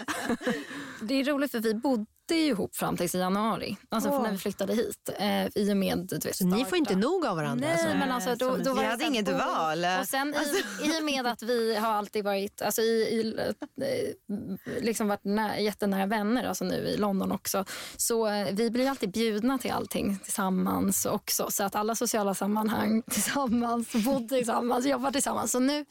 det 1.01 1.15
är 1.15 1.25
roligt 1.25 1.51
för 1.51 1.61
vi 1.61 1.75
bodde 1.75 2.07
ihop 2.31 2.77
fram 2.77 2.97
till 2.97 3.15
januari. 3.15 3.77
Alltså 3.89 4.11
oh. 4.11 4.23
när 4.23 4.31
vi 4.31 4.39
flyttade 4.39 4.75
hit. 4.75 5.11
Eh, 5.19 5.47
I 5.55 5.73
och 5.73 5.77
med, 5.77 5.99
du 5.99 6.19
vet, 6.19 6.41
Ni 6.41 6.65
får 6.65 6.79
inte 6.79 6.97
nog 6.97 7.27
av 7.27 7.37
varandra? 7.37 7.67
Nej, 7.67 7.73
alltså. 7.73 7.99
men 7.99 8.11
alltså, 8.11 8.35
då, 8.35 8.57
då 8.57 8.75
var 8.75 8.83
vi 8.83 8.89
hade 8.89 9.05
inget 9.05 9.29
val. 9.29 9.87
Och 10.01 10.07
sen 10.07 10.35
alltså. 10.39 10.85
i, 10.85 10.89
i 10.89 11.01
och 11.01 11.05
med 11.05 11.27
att 11.27 11.43
vi 11.43 11.77
har 11.77 11.89
alltid 11.89 12.25
varit, 12.25 12.63
alltså, 12.63 12.83
i, 12.83 12.85
i, 12.85 13.39
eh, 13.83 14.83
liksom 14.83 15.09
varit 15.09 15.25
nä, 15.25 15.61
jättenära 15.61 16.07
vänner 16.07 16.45
alltså 16.45 16.65
nu 16.65 16.77
i 16.77 16.97
London 16.97 17.33
också. 17.33 17.65
Så 17.97 18.29
eh, 18.29 18.49
vi 18.53 18.71
blir 18.71 18.91
alltid 18.91 19.11
bjudna 19.11 19.59
till 19.59 19.73
allting 19.73 20.19
tillsammans 20.19 21.07
också. 21.07 21.51
Så 21.51 21.65
att 21.65 21.75
alla 21.75 21.95
sociala 21.95 22.35
sammanhang 22.35 23.03
tillsammans, 23.11 23.93
bodde 23.93 24.29
tillsammans, 24.29 24.87
jobbar 24.87 25.11
tillsammans. 25.11 25.53
Så 25.53 25.59
nu 25.59 25.85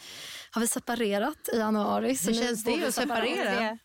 har 0.52 0.62
vi 0.62 0.68
separerat 0.68 1.50
i 1.54 1.58
januari. 1.58 2.08
Hur 2.08 2.34
känns 2.34 2.64
det 2.64 2.88
att 2.88 2.96
separera? 2.96 3.78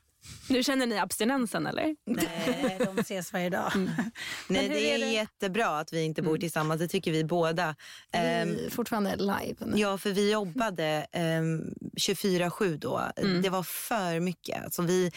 Nu 0.49 0.63
känner 0.63 0.87
ni 0.87 0.99
abstinensen 0.99 1.67
eller? 1.67 1.97
Nej, 2.07 2.79
de 2.79 2.99
ses 2.99 3.33
varje 3.33 3.51
dag. 3.51 3.73
Mm. 3.75 3.91
Nej, 4.49 4.69
det 4.69 4.95
är, 4.95 4.99
det? 4.99 5.13
jättebra 5.13 5.79
att 5.79 5.93
vi 5.93 6.03
inte 6.03 6.23
bor 6.23 6.31
mm. 6.31 6.41
tillsammans. 6.41 6.81
Det 6.81 6.89
tycker 6.89 7.13
vi 7.13 7.25
båda. 7.25 7.75
Vi 8.13 8.19
är 8.19 8.47
um, 8.47 8.71
fortfarande 8.71 9.17
live. 9.17 9.57
Nu. 9.61 9.79
Ja, 9.81 9.99
för 9.99 10.11
vi 10.11 10.33
jobbade 10.33 11.07
um, 11.13 11.75
24-7 11.97 12.77
då. 12.77 13.03
Mm. 13.17 13.43
Det 13.43 13.51
var 13.51 13.63
för 13.63 14.21
mycket. 14.21 14.65
Alltså 14.65 14.83
vi, 14.83 15.13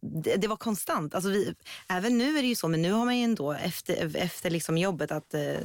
det, 0.00 0.36
det 0.36 0.48
var 0.48 0.56
konstant. 0.56 1.14
Alltså 1.14 1.30
vi, 1.30 1.54
även 1.88 2.18
nu 2.18 2.38
är 2.38 2.42
det 2.42 2.48
ju 2.48 2.54
så, 2.54 2.68
men 2.68 2.82
nu 2.82 2.92
har 2.92 3.04
man 3.04 3.18
ju 3.18 3.24
ändå 3.24 3.52
efter, 3.52 4.16
efter 4.16 4.50
liksom 4.50 4.78
jobbet 4.78 5.12
att 5.12 5.34
uh, 5.34 5.58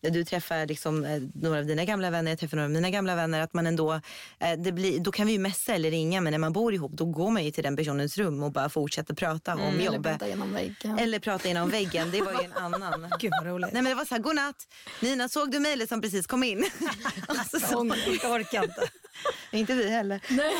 du 0.00 0.24
träffar 0.24 0.66
liksom, 0.66 1.04
eh, 1.04 1.22
några 1.34 1.58
av 1.58 1.66
dina 1.66 1.84
gamla 1.84 2.10
vänner, 2.10 2.30
jag 2.30 2.38
träffar 2.38 2.56
några 2.56 2.64
av 2.66 2.70
mina 2.70 2.90
gamla 2.90 3.16
vänner. 3.16 3.40
Att 3.40 3.54
man 3.54 3.66
ändå, 3.66 3.92
eh, 4.38 4.52
det 4.58 4.72
blir, 4.72 5.00
då 5.00 5.12
kan 5.12 5.26
vi 5.26 5.32
ju 5.32 5.38
messa 5.38 5.74
eller 5.74 5.90
ringa 5.90 6.20
men 6.20 6.30
när 6.30 6.38
man 6.38 6.52
bor 6.52 6.74
ihop 6.74 6.92
då 6.92 7.04
går 7.04 7.30
man 7.30 7.44
ju 7.44 7.50
till 7.50 7.64
den 7.64 7.76
personens 7.76 8.18
rum 8.18 8.42
och 8.42 8.52
bara 8.52 8.68
fortsätter 8.68 9.14
prata 9.14 9.52
mm, 9.52 9.64
om 9.64 9.80
jobbet. 9.80 10.06
Eller 10.06 10.12
prata 10.12 10.28
genom 10.28 10.52
väggen. 10.52 10.98
Eller 10.98 11.18
prata 11.18 11.48
genom 11.48 11.70
väggen. 11.70 12.10
Det 12.10 12.20
var 12.20 12.32
ju 12.32 12.44
en 12.44 12.52
annan. 12.74 13.12
Gud 13.20 13.32
vad 13.40 13.46
roligt. 13.46 13.72
Nej 13.72 13.82
men 13.82 13.90
det 13.90 13.96
var 13.96 14.04
så 14.04 14.14
här, 14.14 14.22
godnatt. 14.22 14.66
Nina 15.00 15.28
såg 15.28 15.50
du 15.50 15.60
mejlet 15.60 15.88
som 15.88 16.00
precis 16.00 16.26
kom 16.26 16.44
in? 16.44 16.64
alltså, 17.26 17.60
så, 17.60 17.94
jag 18.22 18.32
orkar 18.32 18.62
inte. 18.62 18.88
inte 19.52 19.74
vi 19.74 19.90
heller. 19.90 20.20
Nej, 20.28 20.54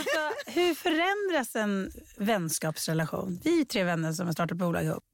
hur 0.46 0.74
förändras 0.74 1.56
en 1.56 1.90
vänskapsrelation? 2.16 3.40
Vi 3.44 3.60
är 3.60 3.64
tre 3.64 3.84
vänner 3.84 4.12
som 4.12 4.26
har 4.26 4.32
startat 4.32 4.58
bolag 4.58 4.84
ihop. 4.84 5.04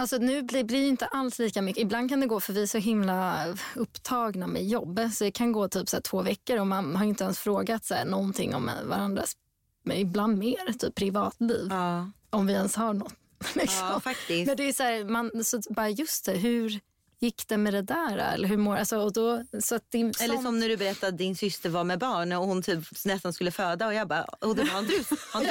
Alltså 0.00 0.16
nu 0.16 0.42
blir 0.42 0.64
det 0.64 0.88
inte 0.88 1.06
alls 1.06 1.38
lika 1.38 1.62
mycket. 1.62 1.82
Ibland 1.82 2.08
kan 2.08 2.20
det 2.20 2.26
gå 2.26 2.40
för 2.40 2.52
vi 2.52 2.62
är 2.62 2.66
så 2.66 2.78
himla 2.78 3.46
upptagna 3.74 4.46
med 4.46 4.66
jobb. 4.66 5.00
Så 5.12 5.24
det 5.24 5.30
kan 5.30 5.52
gå 5.52 5.68
typ 5.68 5.88
så 5.88 6.00
två 6.00 6.22
veckor 6.22 6.58
och 6.58 6.66
man 6.66 6.96
har 6.96 7.04
inte 7.04 7.24
ens 7.24 7.38
frågat 7.38 7.84
så 7.84 7.94
här, 7.94 8.04
någonting 8.04 8.54
om 8.54 8.70
varandras, 8.84 9.36
men 9.82 9.96
ibland 9.96 10.38
mer, 10.38 10.72
typ 10.78 10.94
privatliv. 10.94 11.66
Ja. 11.70 12.10
Om 12.30 12.46
vi 12.46 12.52
ens 12.52 12.76
har 12.76 12.94
något. 12.94 13.14
Liksom. 13.54 13.86
Ja, 13.86 14.00
faktiskt. 14.00 14.46
Men 14.46 14.56
det 14.56 14.68
är 14.68 14.72
så 14.72 14.82
här, 14.82 15.04
man, 15.04 15.44
så 15.44 15.60
bara 15.70 15.88
just 15.88 16.24
det, 16.24 16.32
hur, 16.32 16.80
gick 17.20 17.48
det 17.48 17.56
med 17.56 17.74
det 17.74 17.82
där? 17.82 18.16
Eller, 18.16 18.48
hur 18.48 18.56
mår, 18.56 18.76
alltså, 18.76 18.98
och 18.98 19.12
då, 19.12 19.44
så 19.60 19.74
att 19.74 19.84
det, 19.90 19.98
eller 19.98 20.42
som 20.42 20.60
när 20.60 20.68
du 20.68 20.76
berättade 20.76 21.12
att 21.12 21.18
din 21.18 21.36
syster 21.36 21.70
var 21.70 21.84
med 21.84 21.98
barn 21.98 22.32
och 22.32 22.46
hon 22.46 22.62
typ 22.62 22.84
nästan 23.04 23.32
skulle 23.32 23.50
föda 23.50 23.86
och 23.86 23.94
jag 23.94 24.08
bara, 24.08 24.24
och 24.24 24.56
det 24.56 24.64
var 24.64 24.78
Andrews. 24.78 25.06
Han 25.32 25.42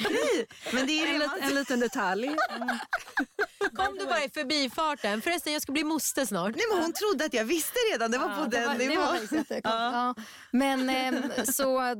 Nej, 0.00 0.46
men 0.72 0.86
det 0.86 1.02
är 1.02 1.14
en, 1.14 1.18
lit, 1.18 1.30
en 1.40 1.54
liten 1.54 1.80
detalj. 1.80 2.28
Kom 3.76 3.98
du 3.98 4.04
bara 4.04 4.24
i 4.24 4.30
förbifarten. 4.30 5.22
Förresten, 5.22 5.52
jag 5.52 5.62
ska 5.62 5.72
bli 5.72 5.84
moster 5.84 6.24
snart. 6.24 6.56
Nej, 6.56 6.64
men 6.72 6.82
hon 6.82 6.92
trodde 6.92 7.24
att 7.24 7.34
jag 7.34 7.44
visste 7.44 7.78
redan. 7.92 8.10
Det 8.10 8.18
var 8.18 8.30
ja, 8.30 8.44
på 8.44 8.50
den 8.50 8.78
nivån. 8.78 9.44
Ja. 9.48 9.60
Ja. 9.62 10.14
Men 10.50 10.88
eh, 10.90 11.44
så 11.44 11.94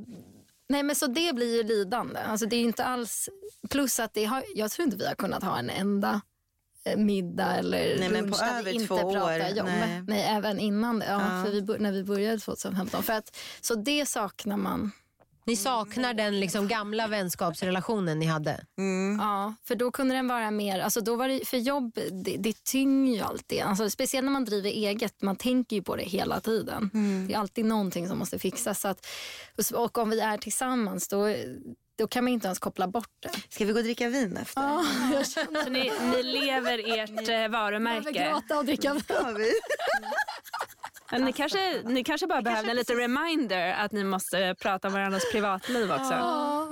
Nej, 0.69 0.83
men 0.83 0.97
så 0.97 1.07
det 1.07 1.35
blir 1.35 1.57
ju 1.57 1.63
lidande. 1.63 2.21
Alltså, 2.21 2.47
det 2.47 2.57
är 2.57 2.61
inte 2.61 2.85
alls... 2.85 3.29
Plus 3.71 4.01
att 4.01 4.15
det 4.15 4.25
har, 4.25 4.45
jag 4.55 4.71
tror 4.71 4.85
inte 4.85 4.97
vi 4.97 5.07
har 5.07 5.15
kunnat 5.15 5.43
ha 5.43 5.59
en 5.59 5.71
enda 5.71 6.21
middag 6.97 7.57
eller 7.57 7.97
Nej, 7.99 8.09
men 8.09 8.23
lunch 8.25 8.39
på 8.39 8.45
där 8.45 8.53
över 8.53 8.63
vi 8.63 8.73
inte 8.75 8.87
två 8.87 8.97
pratar 9.13 9.51
år, 9.51 9.57
jobb. 9.57 9.67
nej. 9.67 10.03
Nej. 10.07 10.27
även 10.31 10.59
innan 10.59 10.99
det. 10.99 11.07
Ja, 11.07 11.21
Ja. 11.21 11.45
För 11.45 11.51
vi, 11.51 11.79
när 11.79 11.93
vi 11.93 12.05
började 12.05 12.39
2015. 12.39 13.03
För 13.03 13.13
att, 13.13 13.37
så 13.61 13.75
det 13.75 14.07
saknar 14.07 14.57
man. 14.57 14.91
Ni 15.45 15.57
saknar 15.57 16.15
den 16.15 16.41
liksom 16.41 16.69
gamla 16.69 17.07
vänskapsrelationen 17.07 18.19
ni 18.19 18.27
hade? 18.27 18.65
Mm. 18.79 19.19
Ja, 19.21 19.55
för 19.65 19.75
då 19.75 19.91
kunde 19.91 20.15
den 20.15 20.29
vara 20.29 20.51
mer... 20.51 20.81
Alltså 20.81 21.01
då 21.01 21.17
var 21.17 21.29
det, 21.29 21.49
för 21.49 21.57
jobb, 21.57 21.99
det, 22.25 22.37
det 22.37 22.65
tynger 22.65 23.15
ju 23.15 23.21
alltid. 23.21 23.63
Alltså 23.63 23.91
speciellt 23.91 24.25
när 24.25 24.33
man 24.33 24.45
driver 24.45 24.71
eget. 24.71 25.23
Man 25.23 25.37
tänker 25.37 25.77
ju 25.77 25.83
på 25.83 25.97
det 25.97 26.03
hela 26.03 26.41
tiden. 26.41 26.91
Mm. 26.95 27.27
Det 27.29 27.35
är 27.35 27.39
alltid 27.39 27.65
någonting 27.65 28.09
som 28.09 28.19
måste 28.19 28.39
fixas. 28.39 28.81
Så 28.81 28.89
att, 28.89 29.07
och 29.75 29.99
om 29.99 30.11
vi 30.11 30.21
är 30.21 30.39
tillsammans 30.39 31.09
då, 31.09 31.27
då 32.01 32.09
kan 32.09 32.25
man 32.25 32.33
inte 32.33 32.47
ens 32.47 32.59
koppla 32.59 32.89
bort 32.89 33.09
det. 33.21 33.31
Ska 33.49 33.65
vi 33.65 33.73
gå 33.73 33.79
och 33.79 33.85
dricka 33.85 34.09
vin 34.09 34.37
efter? 34.37 34.63
Ja, 34.63 34.85
jag 35.13 35.29
känner 35.29 35.65
Så 35.65 35.71
ni, 35.71 35.93
ni 36.17 36.23
lever 36.23 36.99
ert 36.99 37.11
eh, 37.11 37.15
behöver 37.25 37.49
varumärke. 37.49 38.31
gråta 38.31 38.59
och 38.59 38.65
dricka 38.65 38.95
vin. 38.95 39.03
Vi? 39.37 39.53
Men 41.13 41.25
ni 41.25 41.33
kanske, 41.33 41.83
ni 41.85 42.05
kanske 42.05 42.27
bara 42.27 42.43
behövde 42.43 42.71
en 42.71 42.77
liten 42.77 42.97
reminder 42.97 43.73
att 43.73 43.93
ni 43.93 44.05
måste 44.05 44.55
prata 44.61 44.89
om 44.89 44.95
varandras 44.95 45.23
privatliv 45.33 45.93
också. 45.93 46.13
Ja. 46.13 46.69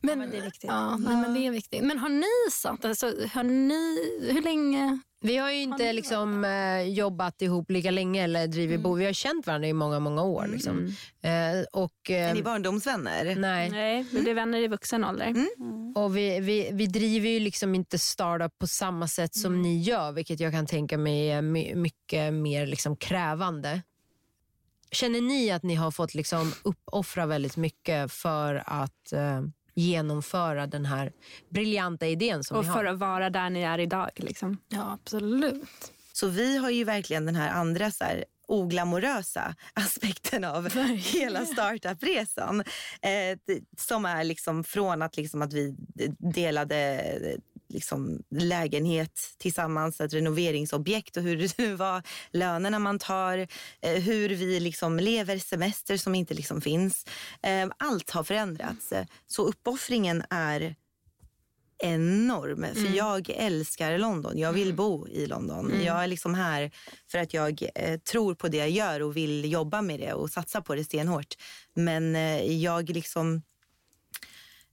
Men, 0.00 0.18
men 0.18 0.30
det 0.30 0.38
är 0.38 0.42
viktigt. 0.42 0.70
Ja, 0.70 0.96
nej, 0.96 1.16
men 1.16 1.34
det 1.34 1.46
är 1.46 1.50
viktigt. 1.50 1.84
Men 1.84 1.98
har 1.98 2.08
ni 2.08 2.50
satt, 2.52 2.84
alltså, 2.84 3.06
har 3.34 3.42
ni, 3.42 4.30
hur 4.32 4.42
länge? 4.42 4.98
Vi 5.20 5.36
har 5.36 5.50
ju 5.50 5.60
inte 5.60 5.92
liksom, 5.92 6.44
eh, 6.44 6.82
jobbat 6.82 7.42
ihop 7.42 7.70
lika 7.70 7.90
länge 7.90 8.24
eller 8.24 8.46
drivit 8.46 8.80
bo. 8.80 8.94
Vi 8.94 9.04
har 9.04 9.12
känt 9.12 9.46
varandra 9.46 9.68
i 9.68 9.72
många, 9.72 10.00
många 10.00 10.22
år. 10.22 10.46
Liksom. 10.46 10.86
Eh, 11.22 11.30
och, 11.72 12.10
eh, 12.10 12.30
Är 12.30 12.34
ni 12.34 12.42
barndomsvänner? 12.42 13.36
nej. 13.36 13.70
Nej, 13.70 14.06
vi 14.12 14.22
blev 14.22 14.34
vänner 14.36 14.58
i 14.58 14.68
vuxen 14.68 15.04
ålder. 15.04 15.34
Och 15.94 16.16
vi, 16.16 16.40
vi, 16.40 16.70
vi 16.72 16.86
driver 16.86 17.28
ju 17.28 17.40
liksom 17.40 17.74
inte 17.74 17.98
startup 17.98 18.58
på 18.58 18.66
samma 18.66 19.08
sätt 19.08 19.34
som 19.34 19.62
ni 19.62 19.78
gör, 19.82 20.12
vilket 20.12 20.40
jag 20.40 20.52
kan 20.52 20.66
tänka 20.66 20.98
mig 20.98 21.30
är 21.30 21.42
my, 21.42 21.74
mycket 21.74 22.34
mer 22.34 22.66
liksom 22.66 22.96
krävande. 22.96 23.82
Känner 24.90 25.20
ni 25.20 25.50
att 25.50 25.62
ni 25.62 25.74
har 25.74 25.90
fått 25.90 26.14
liksom 26.14 26.52
uppoffra 26.64 27.26
väldigt 27.26 27.56
mycket 27.56 28.12
för 28.12 28.62
att 28.66 29.12
eh, 29.12 29.42
genomföra 29.78 30.66
den 30.66 30.86
här 30.86 31.12
briljanta 31.48 32.06
idén 32.06 32.44
som 32.44 32.56
Och 32.56 32.64
för 32.64 32.72
har? 32.72 32.84
att 32.84 32.98
vara 32.98 33.30
där 33.30 33.50
ni 33.50 33.62
är 33.62 33.78
idag. 33.78 34.10
Liksom. 34.16 34.58
Ja, 34.68 34.92
absolut. 34.92 35.92
Så 36.12 36.26
vi 36.28 36.56
har 36.58 36.70
ju 36.70 36.84
verkligen 36.84 37.26
den 37.26 37.36
här 37.36 37.50
andra 37.50 37.90
så 37.90 38.04
här, 38.04 38.24
oglamorösa 38.48 39.54
aspekten 39.74 40.44
av 40.44 40.70
hela 40.96 41.44
startupresan. 41.46 42.60
Eh, 43.02 43.38
som 43.78 44.04
är 44.04 44.24
liksom 44.24 44.64
från 44.64 45.02
att, 45.02 45.16
liksom 45.16 45.42
att 45.42 45.52
vi 45.52 45.74
delade 46.18 47.02
liksom 47.68 48.22
lägenhet 48.30 49.20
tillsammans, 49.38 50.00
ett 50.00 50.14
renoveringsobjekt 50.14 51.16
och 51.16 51.22
hur 51.22 51.52
det 51.56 51.74
var 51.74 52.02
lönerna 52.30 52.78
man 52.78 52.98
tar, 52.98 53.38
eh, 53.80 53.92
hur 53.92 54.28
vi 54.28 54.60
liksom 54.60 54.98
lever 54.98 55.38
semester 55.38 55.96
som 55.96 56.14
inte 56.14 56.34
liksom 56.34 56.60
finns. 56.60 57.06
Eh, 57.42 57.68
allt 57.76 58.10
har 58.10 58.24
förändrats. 58.24 58.92
Så 59.26 59.42
uppoffringen 59.46 60.22
är 60.30 60.74
enorm. 61.78 62.66
För 62.74 62.96
jag 62.96 63.30
älskar 63.30 63.98
London. 63.98 64.38
Jag 64.38 64.52
vill 64.52 64.74
bo 64.74 65.08
i 65.08 65.26
London. 65.26 65.72
Jag 65.84 66.02
är 66.02 66.06
liksom 66.06 66.34
här 66.34 66.70
för 67.10 67.18
att 67.18 67.34
jag 67.34 67.62
eh, 67.74 67.98
tror 67.98 68.34
på 68.34 68.48
det 68.48 68.56
jag 68.56 68.70
gör 68.70 69.02
och 69.02 69.16
vill 69.16 69.52
jobba 69.52 69.82
med 69.82 70.00
det 70.00 70.12
och 70.12 70.30
satsa 70.30 70.62
på 70.62 70.74
det 70.74 70.84
stenhårt. 70.84 71.34
Men 71.74 72.16
eh, 72.16 72.62
jag 72.62 72.90
liksom... 72.90 73.42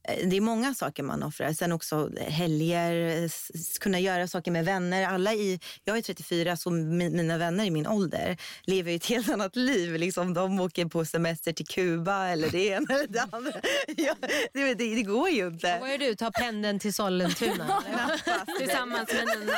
eh, 0.08 0.28
Det 0.28 0.38
är 0.38 0.42
många 0.42 0.74
saker 0.74 1.04
man 1.04 1.24
offrar. 1.24 1.54
Sen 1.54 1.72
också 1.72 2.10
helger, 2.28 3.08
eh, 3.18 3.24
s- 3.24 3.78
kunna 3.80 4.00
göra 4.00 4.28
saker 4.28 4.52
med 4.52 4.66
vänner. 4.66 5.08
Alla 5.08 5.34
i, 5.34 5.60
jag 5.84 5.98
är 5.98 6.02
34, 6.02 6.58
så 6.58 6.70
mi- 6.70 7.10
mina 7.10 7.38
vänner 7.38 7.66
i 7.66 7.72
min 7.72 7.88
ålder 7.88 8.38
lever 8.66 8.92
ju 8.92 8.96
ett 8.96 9.06
helt 9.06 9.30
annat 9.30 9.56
liv. 9.56 9.96
Liksom, 9.96 10.34
de 10.34 10.60
åker 10.60 10.86
på 10.86 11.06
semester 11.06 11.54
till 11.54 11.68
Kuba 11.68 12.28
eller 12.28 12.50
det 12.50 12.68
ena 12.68 12.94
eller 12.94 13.08
det 13.08 13.28
andra. 13.32 13.52
Ja, 13.98 14.16
det, 14.54 14.74
det, 14.74 14.96
det 14.96 15.04
går 15.04 15.30
ju 15.30 15.48
inte. 15.48 15.78
Vad 15.80 15.92
gör 15.92 15.98
du? 15.98 16.16
Ta 16.16 16.32
pendeln 16.32 16.80
till 16.80 16.94
Sollentuna? 16.94 17.84
Tillsammans 18.60 19.10
med 19.14 19.40
Nina. 19.40 19.54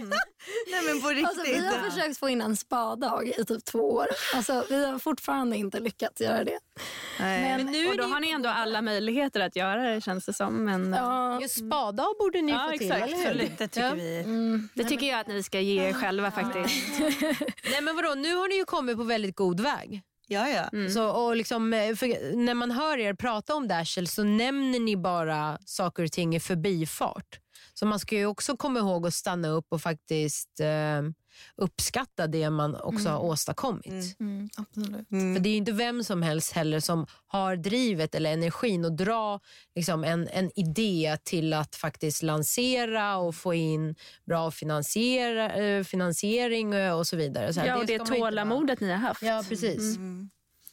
Nej 0.70 0.82
men 0.86 1.02
på 1.02 1.08
riktigt. 1.08 1.26
Alltså, 1.26 1.42
vi 1.52 1.66
har 1.66 1.90
försökt 1.90 2.18
få 2.18 2.28
in 2.28 2.40
en 2.40 2.56
spadag 2.56 3.28
i 3.38 3.44
typ 3.44 3.64
två 3.64 3.78
år. 3.78 4.06
Alltså, 4.34 4.64
vi 4.68 4.86
har 4.86 4.98
fortfarande 4.98 5.56
inte 5.56 5.80
lyckats 5.80 6.20
göra 6.20 6.44
det. 6.44 6.58
Nej. 7.20 7.64
Men 7.64 7.88
och 7.90 7.96
då 7.96 8.04
har 8.04 8.20
ni 8.20 8.30
ändå 8.30 8.48
alla 8.48 8.82
möjligheter 8.82 9.40
att 9.40 9.56
göra 9.56 9.82
det 9.94 10.00
känns 10.00 10.26
det 10.26 10.32
som. 10.32 10.64
Men, 10.64 10.92
Ja, 10.92 11.40
Just 11.40 11.58
spadag 11.58 12.14
borde 12.18 12.42
ni 12.42 12.52
Ja, 12.52 12.68
få 12.72 12.78
till, 12.78 12.92
exakt. 12.92 13.12
eller 13.12 13.32
hur? 13.34 13.50
Det 13.58 13.68
tycker 13.68 13.86
Ja. 13.86 13.94
vi. 13.94 14.18
mm, 14.18 14.68
det 14.74 14.84
tycker 14.84 15.06
jag 15.06 15.20
att 15.20 15.26
ni 15.28 15.42
ska 15.42 15.60
ge 15.60 15.88
er 15.88 15.92
själva 15.92 16.30
faktiskt. 16.30 16.98
Nej 17.70 17.80
men 17.82 17.96
vadå, 17.96 18.14
nu 18.14 18.34
har 18.36 18.48
ni 18.48 18.54
ju 18.56 18.64
kommit 18.64 18.96
på 18.96 19.02
väldigt 19.04 19.36
god 19.36 19.60
väg. 19.60 20.02
Ja, 20.30 20.48
ja. 20.48 20.68
Mm. 20.72 20.90
Så, 20.90 21.08
och 21.10 21.36
liksom, 21.36 21.72
eh, 21.72 21.80
när 22.34 22.54
man 22.54 22.70
hör 22.70 22.98
er 22.98 23.14
prata 23.14 23.54
om 23.54 23.68
Dashel 23.68 24.08
så 24.08 24.24
nämner 24.24 24.80
ni 24.80 24.96
bara 24.96 25.58
saker 25.64 26.02
och 26.04 26.12
ting 26.12 26.36
i 26.36 26.40
förbifart. 26.40 27.38
Så 27.74 27.86
man 27.86 27.98
ska 27.98 28.16
ju 28.16 28.26
också 28.26 28.56
komma 28.56 28.78
ihåg 28.78 29.06
att 29.06 29.14
stanna 29.14 29.48
upp 29.48 29.66
och 29.68 29.82
faktiskt 29.82 30.60
eh, 30.60 31.02
uppskatta 31.56 32.26
det 32.26 32.50
man 32.50 32.74
också 32.76 33.08
har 33.08 33.18
åstadkommit. 33.18 33.86
Mm. 33.86 34.12
mm, 34.20 34.48
absolut. 34.56 35.08
För 35.08 35.40
det 35.40 35.48
är 35.48 35.50
ju 35.50 35.56
inte 35.56 35.72
vem 35.72 36.04
som 36.04 36.22
helst 36.22 36.52
heller 36.52 36.80
som 36.80 37.06
har 37.26 37.56
drivet 37.56 38.14
eller 38.14 38.32
energin 38.32 38.84
att 38.84 38.96
dra 38.96 39.40
liksom, 39.74 40.04
en, 40.04 40.28
en 40.28 40.50
idé 40.58 41.18
till 41.24 41.52
att 41.52 41.76
faktiskt 41.76 42.22
lansera 42.22 43.16
och 43.16 43.34
få 43.34 43.54
in 43.54 43.94
bra 44.26 44.50
finansiera, 44.50 45.52
eh, 45.54 45.84
finansiering 45.84 46.74
eh, 46.74 46.98
och 46.98 47.06
så 47.06 47.16
vidare. 47.16 47.54
Så 47.54 47.60
här, 47.60 47.66
Ja, 47.66 47.76
och 47.78 47.86
det 47.86 47.98
vara- 47.98 48.08
tålamodet 48.08 48.80
ni 48.80 48.90
har 48.90 48.96
haft. 48.98 49.22
Ja, 49.22 49.44
precis. 49.48 49.98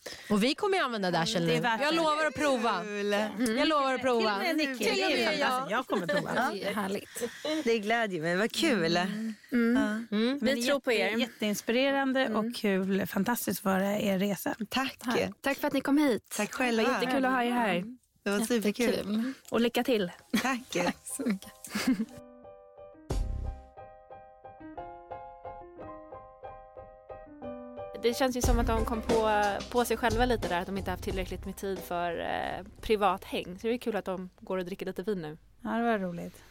Mm. 0.06 0.36
Och 0.38 0.44
vi 0.44 0.56
kommer 0.56 0.78
ju 0.78 0.84
använda 0.84 1.12
Dashel 1.12 1.48
Det 1.48 1.56
är 1.56 1.78
nu. 1.78 1.84
Jag 1.84 1.96
lovar 1.96 2.26
att 2.26 2.36
prova. 2.36 2.82
Kul. 2.84 3.12
Jag 3.58 3.68
lovar 3.68 3.94
att 3.94 4.02
prova. 4.02 4.40
Till 4.40 4.50
och 4.52 4.58
med 4.58 4.78
Till 4.78 4.90
och 4.90 4.96
det 4.96 5.24
är 5.24 5.26
med 5.30 5.40
jag. 5.40 5.72
Jag 5.72 5.88
kommer 5.88 6.08
prova. 6.08 6.52
Det 6.54 6.64
är 6.68 6.74
härligt. 6.74 7.24
Det 7.64 7.80
glädjer 7.80 8.22
mig. 8.22 8.36
Vad 8.36 8.52
kul. 8.52 8.98
Mm. 8.98 9.34
Men 9.52 10.08
Vi 10.12 10.40
det 10.40 10.52
är 10.52 10.66
tror 10.66 10.80
på 10.80 10.92
er. 10.92 11.18
Jätteinspirerande 11.18 12.28
och 12.30 12.56
kul. 12.56 13.08
Fantastiskt 13.08 13.60
för 13.62 13.80
er 13.80 14.20
resa. 14.20 14.56
Tack. 14.70 14.98
Tack 15.42 15.58
för 15.58 15.68
att 15.68 15.74
ni 15.74 15.82
kom 15.82 15.98
hit. 15.98 16.34
Tack 16.38 16.52
Det 16.52 16.58
var 16.58 16.66
själva. 16.66 16.82
jättekul 16.84 17.26
att 17.26 17.32
ha 17.32 17.44
er 17.44 17.52
här. 17.52 17.84
Det 18.24 18.30
var 18.32 18.40
superkul. 18.40 19.34
Och 19.50 19.62
lycka 19.62 19.84
till. 19.84 20.12
Tack. 20.42 20.94
Så 21.04 21.24
mycket. 21.24 21.52
Det 28.06 28.14
känns 28.14 28.38
ju 28.38 28.42
som 28.42 28.60
att 28.60 28.68
de 28.68 28.86
kom 28.86 29.02
på, 29.02 29.44
på 29.72 29.86
sig 29.86 29.98
själva 29.98 30.26
lite 30.26 30.48
där 30.48 30.60
att 30.62 30.66
de 30.66 30.78
inte 30.78 30.92
haft 30.92 31.04
tillräckligt 31.04 31.46
med 31.46 31.56
tid 31.56 31.80
för 31.80 32.20
eh, 32.20 32.66
privat 32.82 33.24
häng. 33.24 33.58
Så 33.62 33.68
det 33.68 33.74
är 33.74 33.78
kul 33.78 33.96
att 33.96 34.06
de 34.06 34.30
går 34.40 34.58
och 34.58 34.66
dricker 34.66 34.86
lite 34.86 35.04
vin 35.04 35.22
nu. 35.22 35.38
Ja, 35.62 35.70
det 35.70 35.84
var 35.84 36.00
roligt. 36.00 36.44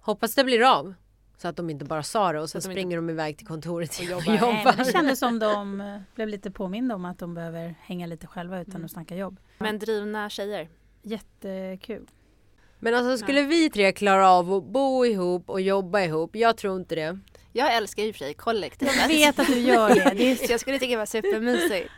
Hoppas 0.00 0.34
det 0.34 0.44
blir 0.44 0.62
av. 0.78 0.94
Så 1.36 1.48
att 1.48 1.56
de 1.56 1.70
inte 1.70 1.84
bara 1.84 2.02
sa 2.02 2.32
det 2.32 2.40
och 2.40 2.50
så 2.50 2.58
att 2.58 2.64
de 2.64 2.70
springer 2.70 2.96
de 2.96 3.10
iväg 3.10 3.36
till 3.38 3.46
kontoret 3.46 3.98
och 3.98 4.04
jobbar. 4.04 4.52
Nej, 4.52 4.62
men 4.64 4.76
det 4.76 4.92
kändes 4.92 5.18
som 5.18 5.38
de 5.38 5.80
eh, 5.80 5.98
blev 6.14 6.28
lite 6.28 6.50
påminda 6.50 6.94
om 6.94 7.04
att 7.04 7.18
de 7.18 7.34
behöver 7.34 7.74
hänga 7.80 8.06
lite 8.06 8.26
själva 8.26 8.60
utan 8.60 8.74
Mm. 8.74 8.84
att 8.84 8.90
snacka 8.90 9.16
jobb. 9.16 9.36
Men 9.58 9.78
drivna 9.78 10.30
tjejer. 10.30 10.68
Jättekul. 11.02 12.06
Men 12.78 12.94
alltså 12.94 13.24
skulle 13.24 13.42
vi 13.42 13.70
tre 13.70 13.92
klara 13.92 14.30
av 14.30 14.52
att 14.52 14.64
bo 14.64 15.06
ihop 15.06 15.50
och 15.50 15.60
jobba 15.60 16.00
ihop? 16.00 16.36
Jag 16.36 16.56
tror 16.56 16.76
inte 16.76 16.94
det. 16.94 17.18
Jag 17.52 17.74
älskar 17.74 18.02
ju 18.02 18.08
i 18.08 18.12
och 18.12 18.16
för 18.16 18.24
sig 18.24 18.34
kollektivet. 18.34 18.96
Jag 18.96 19.08
vet 19.08 19.38
att 19.38 19.46
du 19.46 19.58
gör 19.58 19.88
det. 19.88 20.12
det 20.16 20.44
är, 20.44 20.50
jag 20.50 20.60
skulle 20.60 20.78
tycka 20.78 20.90
det 20.90 20.96
var 20.96 21.06
supermysigt. 21.06 21.90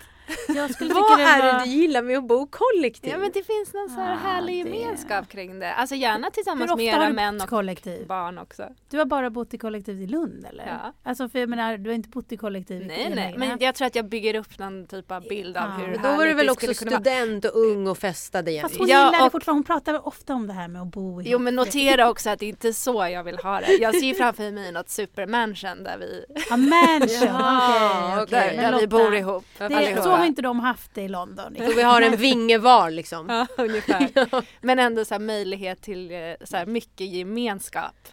Jag 0.48 0.74
skulle 0.74 0.94
Vad 0.94 1.02
tycka 1.08 1.16
det 1.16 1.22
är 1.22 1.42
det 1.42 1.52
var... 1.52 1.64
du 1.64 1.70
gillar 1.70 2.02
med 2.02 2.18
att 2.18 2.24
bo 2.24 2.46
kollektivt? 2.46 3.12
Ja 3.12 3.18
men 3.18 3.30
det 3.34 3.42
finns 3.42 3.74
någon 3.74 3.88
så 3.88 4.00
här 4.00 4.12
Ah, 4.12 4.16
härlig 4.16 4.64
det- 4.64 4.70
gemenskap 4.70 5.28
kring 5.28 5.58
det. 5.58 5.74
Alltså 5.74 5.94
gärna 5.94 6.30
tillsammans 6.30 6.76
med 6.76 6.86
era 6.86 7.08
män 7.08 7.40
och 7.40 7.48
kollektiv? 7.48 8.06
barn 8.06 8.38
också. 8.38 8.68
Du 8.90 8.98
har 8.98 9.04
bara 9.04 9.30
bott 9.30 9.54
i 9.54 9.58
kollektiv 9.58 10.02
i 10.02 10.06
Lund 10.06 10.46
eller? 10.50 10.66
Ja. 10.66 10.92
Alltså 11.02 11.28
för 11.28 11.38
jag 11.38 11.48
menar, 11.48 11.76
du 11.76 11.90
har 11.90 11.94
inte 11.94 12.08
bott 12.08 12.32
i 12.32 12.36
kollektiv 12.36 12.82
i 12.82 12.86
Nej 12.86 13.12
nej, 13.14 13.34
men 13.38 13.56
jag 13.60 13.74
tror 13.74 13.86
att 13.86 13.94
jag 13.94 14.04
bygger 14.08 14.34
upp 14.34 14.58
någon 14.58 14.86
typ 14.86 15.10
av 15.10 15.22
bild 15.22 15.56
av 15.56 15.62
Ja. 15.80 15.86
hur 15.86 15.96
då 15.96 16.16
var 16.16 16.26
du 16.26 16.34
väl 16.34 16.46
det 16.46 16.52
också 16.52 16.74
student 16.74 17.44
och 17.44 17.56
ung 17.56 17.86
och 17.86 17.98
festade 17.98 18.50
igen? 18.50 18.62
Fast 18.62 18.76
hon 18.78 18.88
Ja, 18.88 19.06
gillar 19.06 19.18
det 19.18 19.24
och- 19.26 19.32
fortfarande. 19.32 19.58
Hon 19.58 19.64
pratar 19.64 20.06
ofta 20.08 20.34
om 20.34 20.46
det 20.46 20.52
här 20.52 20.68
med 20.68 20.82
att 20.82 20.88
bo 20.88 21.10
ihop. 21.20 21.22
Jo 21.26 21.38
men 21.38 21.54
notera 21.54 22.10
också 22.10 22.30
att 22.30 22.38
det 22.38 22.46
inte 22.46 22.68
är 22.68 22.72
så 22.72 23.08
jag 23.08 23.24
vill 23.24 23.36
ha 23.38 23.60
det. 23.60 23.72
Jag 23.72 23.94
ser 23.94 24.06
ju 24.06 24.14
framför 24.14 24.50
mig 24.50 24.72
något 24.72 24.88
supermansion 24.90 25.84
där 25.84 25.98
vi, 25.98 26.24
Ja, 26.50 26.56
mansion. 26.56 27.28
Ja, 27.28 28.06
okej, 28.12 28.22
okej. 28.22 28.38
okej. 28.48 28.56
där, 28.56 28.72
där 28.72 28.80
vi 28.80 28.86
bor 28.86 29.14
ihop 29.14 29.44
Det, 29.58 29.68
har 30.16 30.26
inte 30.26 30.42
de 30.42 30.60
haft 30.60 30.94
det 30.94 31.02
i 31.02 31.08
London. 31.08 31.56
Så 31.58 31.74
vi 31.76 31.82
har 31.82 32.02
en 32.02 32.16
vinge 32.16 32.58
var 32.58 32.90
liksom. 32.90 33.28
Ja, 33.34 33.46
ungefär. 33.64 34.44
Men 34.66 34.78
ändå 34.78 35.04
så 35.04 35.14
här 35.14 35.20
möjlighet 35.20 35.82
till 35.82 36.10
eh, 36.10 36.18
så 36.44 36.56
här 36.56 36.66
mycket 36.66 37.06
gemenskap. 37.06 38.08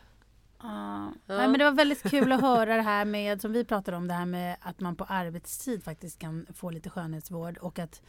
Ja. 0.61 1.13
Ja. 1.25 1.37
Nej, 1.37 1.47
men 1.47 1.59
det 1.59 1.63
var 1.63 1.71
väldigt 1.71 2.03
kul 2.03 2.31
att 2.31 2.41
höra 2.41 2.75
det 2.75 2.81
här 2.81 3.05
med, 3.05 3.41
som 3.41 3.51
vi 3.51 3.65
pratade 3.65 3.97
om, 3.97 4.07
det 4.07 4.13
här 4.13 4.25
med 4.25 4.55
att 4.61 4.79
man 4.79 4.95
på 4.95 5.03
arbetstid 5.03 5.83
faktiskt 5.83 6.19
kan 6.19 6.45
få 6.55 6.69
lite 6.69 6.89
skönhetsvård 6.89 7.57
och 7.57 7.79
att 7.79 8.01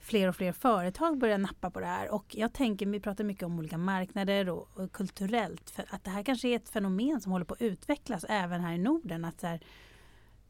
fler 0.00 0.28
och 0.28 0.36
fler 0.36 0.52
företag 0.52 1.18
börjar 1.18 1.38
nappa 1.38 1.70
på 1.70 1.80
det 1.80 1.86
här. 1.86 2.10
Och 2.10 2.24
jag 2.28 2.52
tänker, 2.52 2.86
vi 2.86 3.00
pratar 3.00 3.24
mycket 3.24 3.42
om 3.42 3.58
olika 3.58 3.78
marknader 3.78 4.48
och, 4.48 4.68
och 4.74 4.92
kulturellt, 4.92 5.70
för 5.70 5.84
att 5.90 6.04
det 6.04 6.10
här 6.10 6.22
kanske 6.22 6.48
är 6.48 6.56
ett 6.56 6.68
fenomen 6.68 7.20
som 7.20 7.32
håller 7.32 7.44
på 7.44 7.54
att 7.54 7.62
utvecklas 7.62 8.24
även 8.28 8.60
här 8.60 8.72
i 8.74 8.78
Norden. 8.78 9.24
Att 9.24 9.40
så 9.40 9.46
här, 9.46 9.60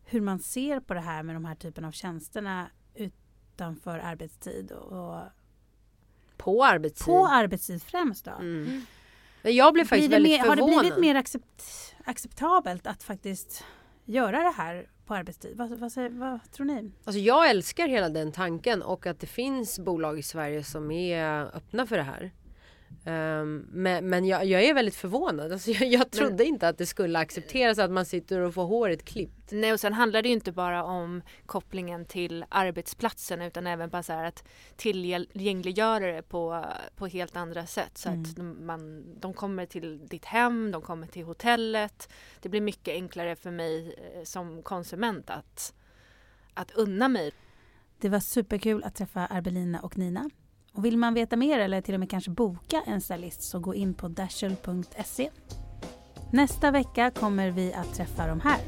hur 0.09 0.21
man 0.21 0.39
ser 0.39 0.81
på 0.81 0.95
det 0.95 1.01
här 1.01 1.23
med 1.23 1.37
de 1.37 1.45
här 1.45 1.55
typen 1.55 1.85
av 1.85 1.93
tjänsterna 1.93 2.71
utanför 2.95 3.99
arbetstid. 3.99 4.73
Och, 4.73 5.21
på 6.37 6.65
arbetstid? 6.65 7.07
På 7.07 7.27
arbetstid 7.27 7.83
främst 7.83 8.25
då. 8.25 8.31
Mm. 8.31 8.83
Jag 9.43 9.75
blev 9.75 9.85
faktiskt 9.85 10.13
väldigt 10.13 10.33
mer, 10.33 10.39
förvånad. 10.39 10.75
Har 10.75 10.83
det 10.83 10.89
blivit 10.89 11.01
mer 11.01 11.15
accept, 11.15 11.63
acceptabelt 12.05 12.87
att 12.87 13.03
faktiskt 13.03 13.65
göra 14.05 14.43
det 14.43 14.55
här 14.57 14.91
på 15.07 15.15
arbetstid? 15.15 15.57
Vad, 15.57 15.79
vad, 15.79 15.93
säger, 15.93 16.11
vad 16.11 16.53
tror 16.53 16.67
ni? 16.67 16.93
Alltså 17.05 17.21
jag 17.21 17.51
älskar 17.51 17.89
hela 17.89 18.09
den 18.09 18.33
tanken 18.33 18.83
och 18.83 19.07
att 19.07 19.21
det 19.21 19.27
finns 19.27 19.79
bolag 19.79 20.19
i 20.19 20.23
Sverige 20.23 20.65
som 20.65 20.91
är 20.91 21.57
öppna 21.57 21.87
för 21.87 21.97
det 21.97 22.03
här. 22.03 22.33
Um, 23.07 23.67
men 23.71 24.09
men 24.09 24.25
jag, 24.25 24.47
jag, 24.47 24.65
är 24.65 24.75
väldigt 24.75 24.95
förvånad. 24.95 25.53
Alltså 25.53 25.71
jag, 25.81 25.89
jag 25.89 26.11
trodde 26.11 26.37
men, 26.37 26.47
inte 26.47 26.69
att 26.69 26.79
det 26.79 26.87
skulle 26.87 27.19
accepteras 27.19 27.79
att 27.79 27.91
man 27.91 28.05
sitter 28.05 28.41
och 28.41 28.55
får 28.55 28.65
håret 28.65 29.05
klippt. 29.05 29.53
Nej 29.53 29.73
och 29.73 29.81
sen 29.81 29.93
handlar 29.93 30.23
det 30.23 30.29
ju 30.29 30.35
inte 30.35 30.53
bara 30.53 30.85
om 30.85 31.23
kopplingen 31.47 32.05
till 32.05 32.45
arbetsplatsen 32.49 33.43
utan 33.43 33.67
även 33.67 33.91
bara 33.91 34.03
så 34.03 34.13
här 34.13 34.25
att 34.25 34.45
tillgängliggöra 34.77 36.13
det 36.13 36.23
på, 36.23 36.65
på 36.97 37.07
helt 37.07 37.37
andra 37.37 37.67
sätt. 37.67 37.99
Så 37.99 38.09
mm. 38.09 38.23
att 38.23 38.39
man, 38.63 39.05
de 39.21 39.35
kommer 39.35 39.67
till 39.67 40.07
ditt 40.07 40.25
hem, 40.25 40.71
de 40.71 40.83
kommer 40.83 41.07
till 41.07 41.25
hotellet. 41.25 42.09
Det 42.41 42.49
blir 42.49 42.61
mycket 42.61 42.95
enklare 42.95 43.37
för 43.37 43.51
mig 43.51 43.95
eh, 44.15 44.23
som 44.25 44.63
konsument 44.63 45.31
att, 45.31 45.75
att 46.55 46.71
unna 46.71 47.09
mig. 47.09 47.33
Det 47.99 48.09
var 48.09 48.21
superkul 48.21 48.85
att 48.85 48.95
träffa 48.95 49.27
Arbelina 49.27 49.81
och 49.81 49.99
Nina. 49.99 50.31
Och 50.77 50.85
vill 50.85 50.97
man 50.97 51.15
veta 51.15 51.37
mer 51.37 51.59
eller 51.59 51.81
till 51.81 51.95
och 51.95 52.01
med 52.01 52.11
kanske 52.11 52.31
boka 52.31 52.83
en 52.87 53.01
stylist 53.01 53.43
så 53.43 53.59
gå 53.59 53.75
in 53.75 53.95
på 53.95 54.09
dashel.se. 54.09 55.31
Nästa 56.33 56.71
vecka 56.71 57.11
kommer 57.11 57.51
vi 57.51 57.73
att 57.73 57.95
träffa 57.95 58.27
de 58.27 58.41
här. 58.41 58.59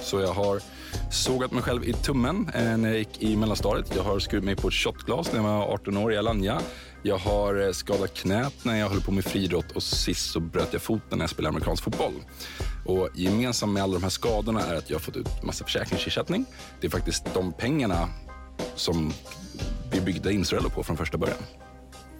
Så 0.00 0.20
jag 0.20 0.32
har 0.32 0.60
sågat 1.10 1.52
mig 1.52 1.62
själv 1.62 1.84
i 1.84 1.92
tummen 1.92 2.50
eh, 2.54 2.76
när 2.76 2.88
jag 2.88 2.98
gick 2.98 3.22
i 3.22 3.36
mellanstadiet. 3.36 3.96
Jag 3.96 4.02
har 4.02 4.18
skurit 4.18 4.44
mig 4.44 4.56
på 4.56 4.68
ett 4.68 4.74
shotglas 4.74 5.32
när 5.32 5.38
jag 5.38 5.44
var 5.44 5.72
18 5.72 5.96
år 5.96 6.12
i 6.12 6.16
Alanya. 6.16 6.60
Jag 7.02 7.18
har 7.18 7.66
eh, 7.66 7.72
skadat 7.72 8.14
knät 8.14 8.64
när 8.64 8.76
jag 8.76 8.88
höll 8.88 9.00
på 9.00 9.12
med 9.12 9.24
friidrott 9.24 9.72
och 9.72 9.82
sist 9.82 10.30
så 10.30 10.40
bröt 10.40 10.72
jag 10.72 10.82
foten 10.82 11.18
när 11.18 11.22
jag 11.22 11.30
spelade 11.30 11.48
amerikansk 11.48 11.84
fotboll. 11.84 12.14
Och 12.84 13.08
gemensamt 13.14 13.72
med 13.72 13.82
alla 13.82 13.94
de 13.94 14.02
här 14.02 14.10
skadorna 14.10 14.60
är 14.60 14.74
att 14.74 14.90
jag 14.90 14.96
har 14.96 15.00
fått 15.00 15.16
ut 15.16 15.42
massa 15.42 15.64
försäkringsersättning. 15.64 16.44
Det 16.80 16.86
är 16.86 16.90
faktiskt 16.90 17.34
de 17.34 17.52
pengarna 17.52 18.08
som 18.74 19.12
vi 19.92 20.00
byggde 20.00 20.32
Insurello 20.32 20.70
på 20.70 20.82
från 20.82 20.96
första 20.96 21.18
början. 21.18 21.38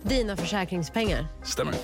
Dina 0.02 0.36
försäkringspengar? 0.36 1.26
Stämmer. 1.44 1.74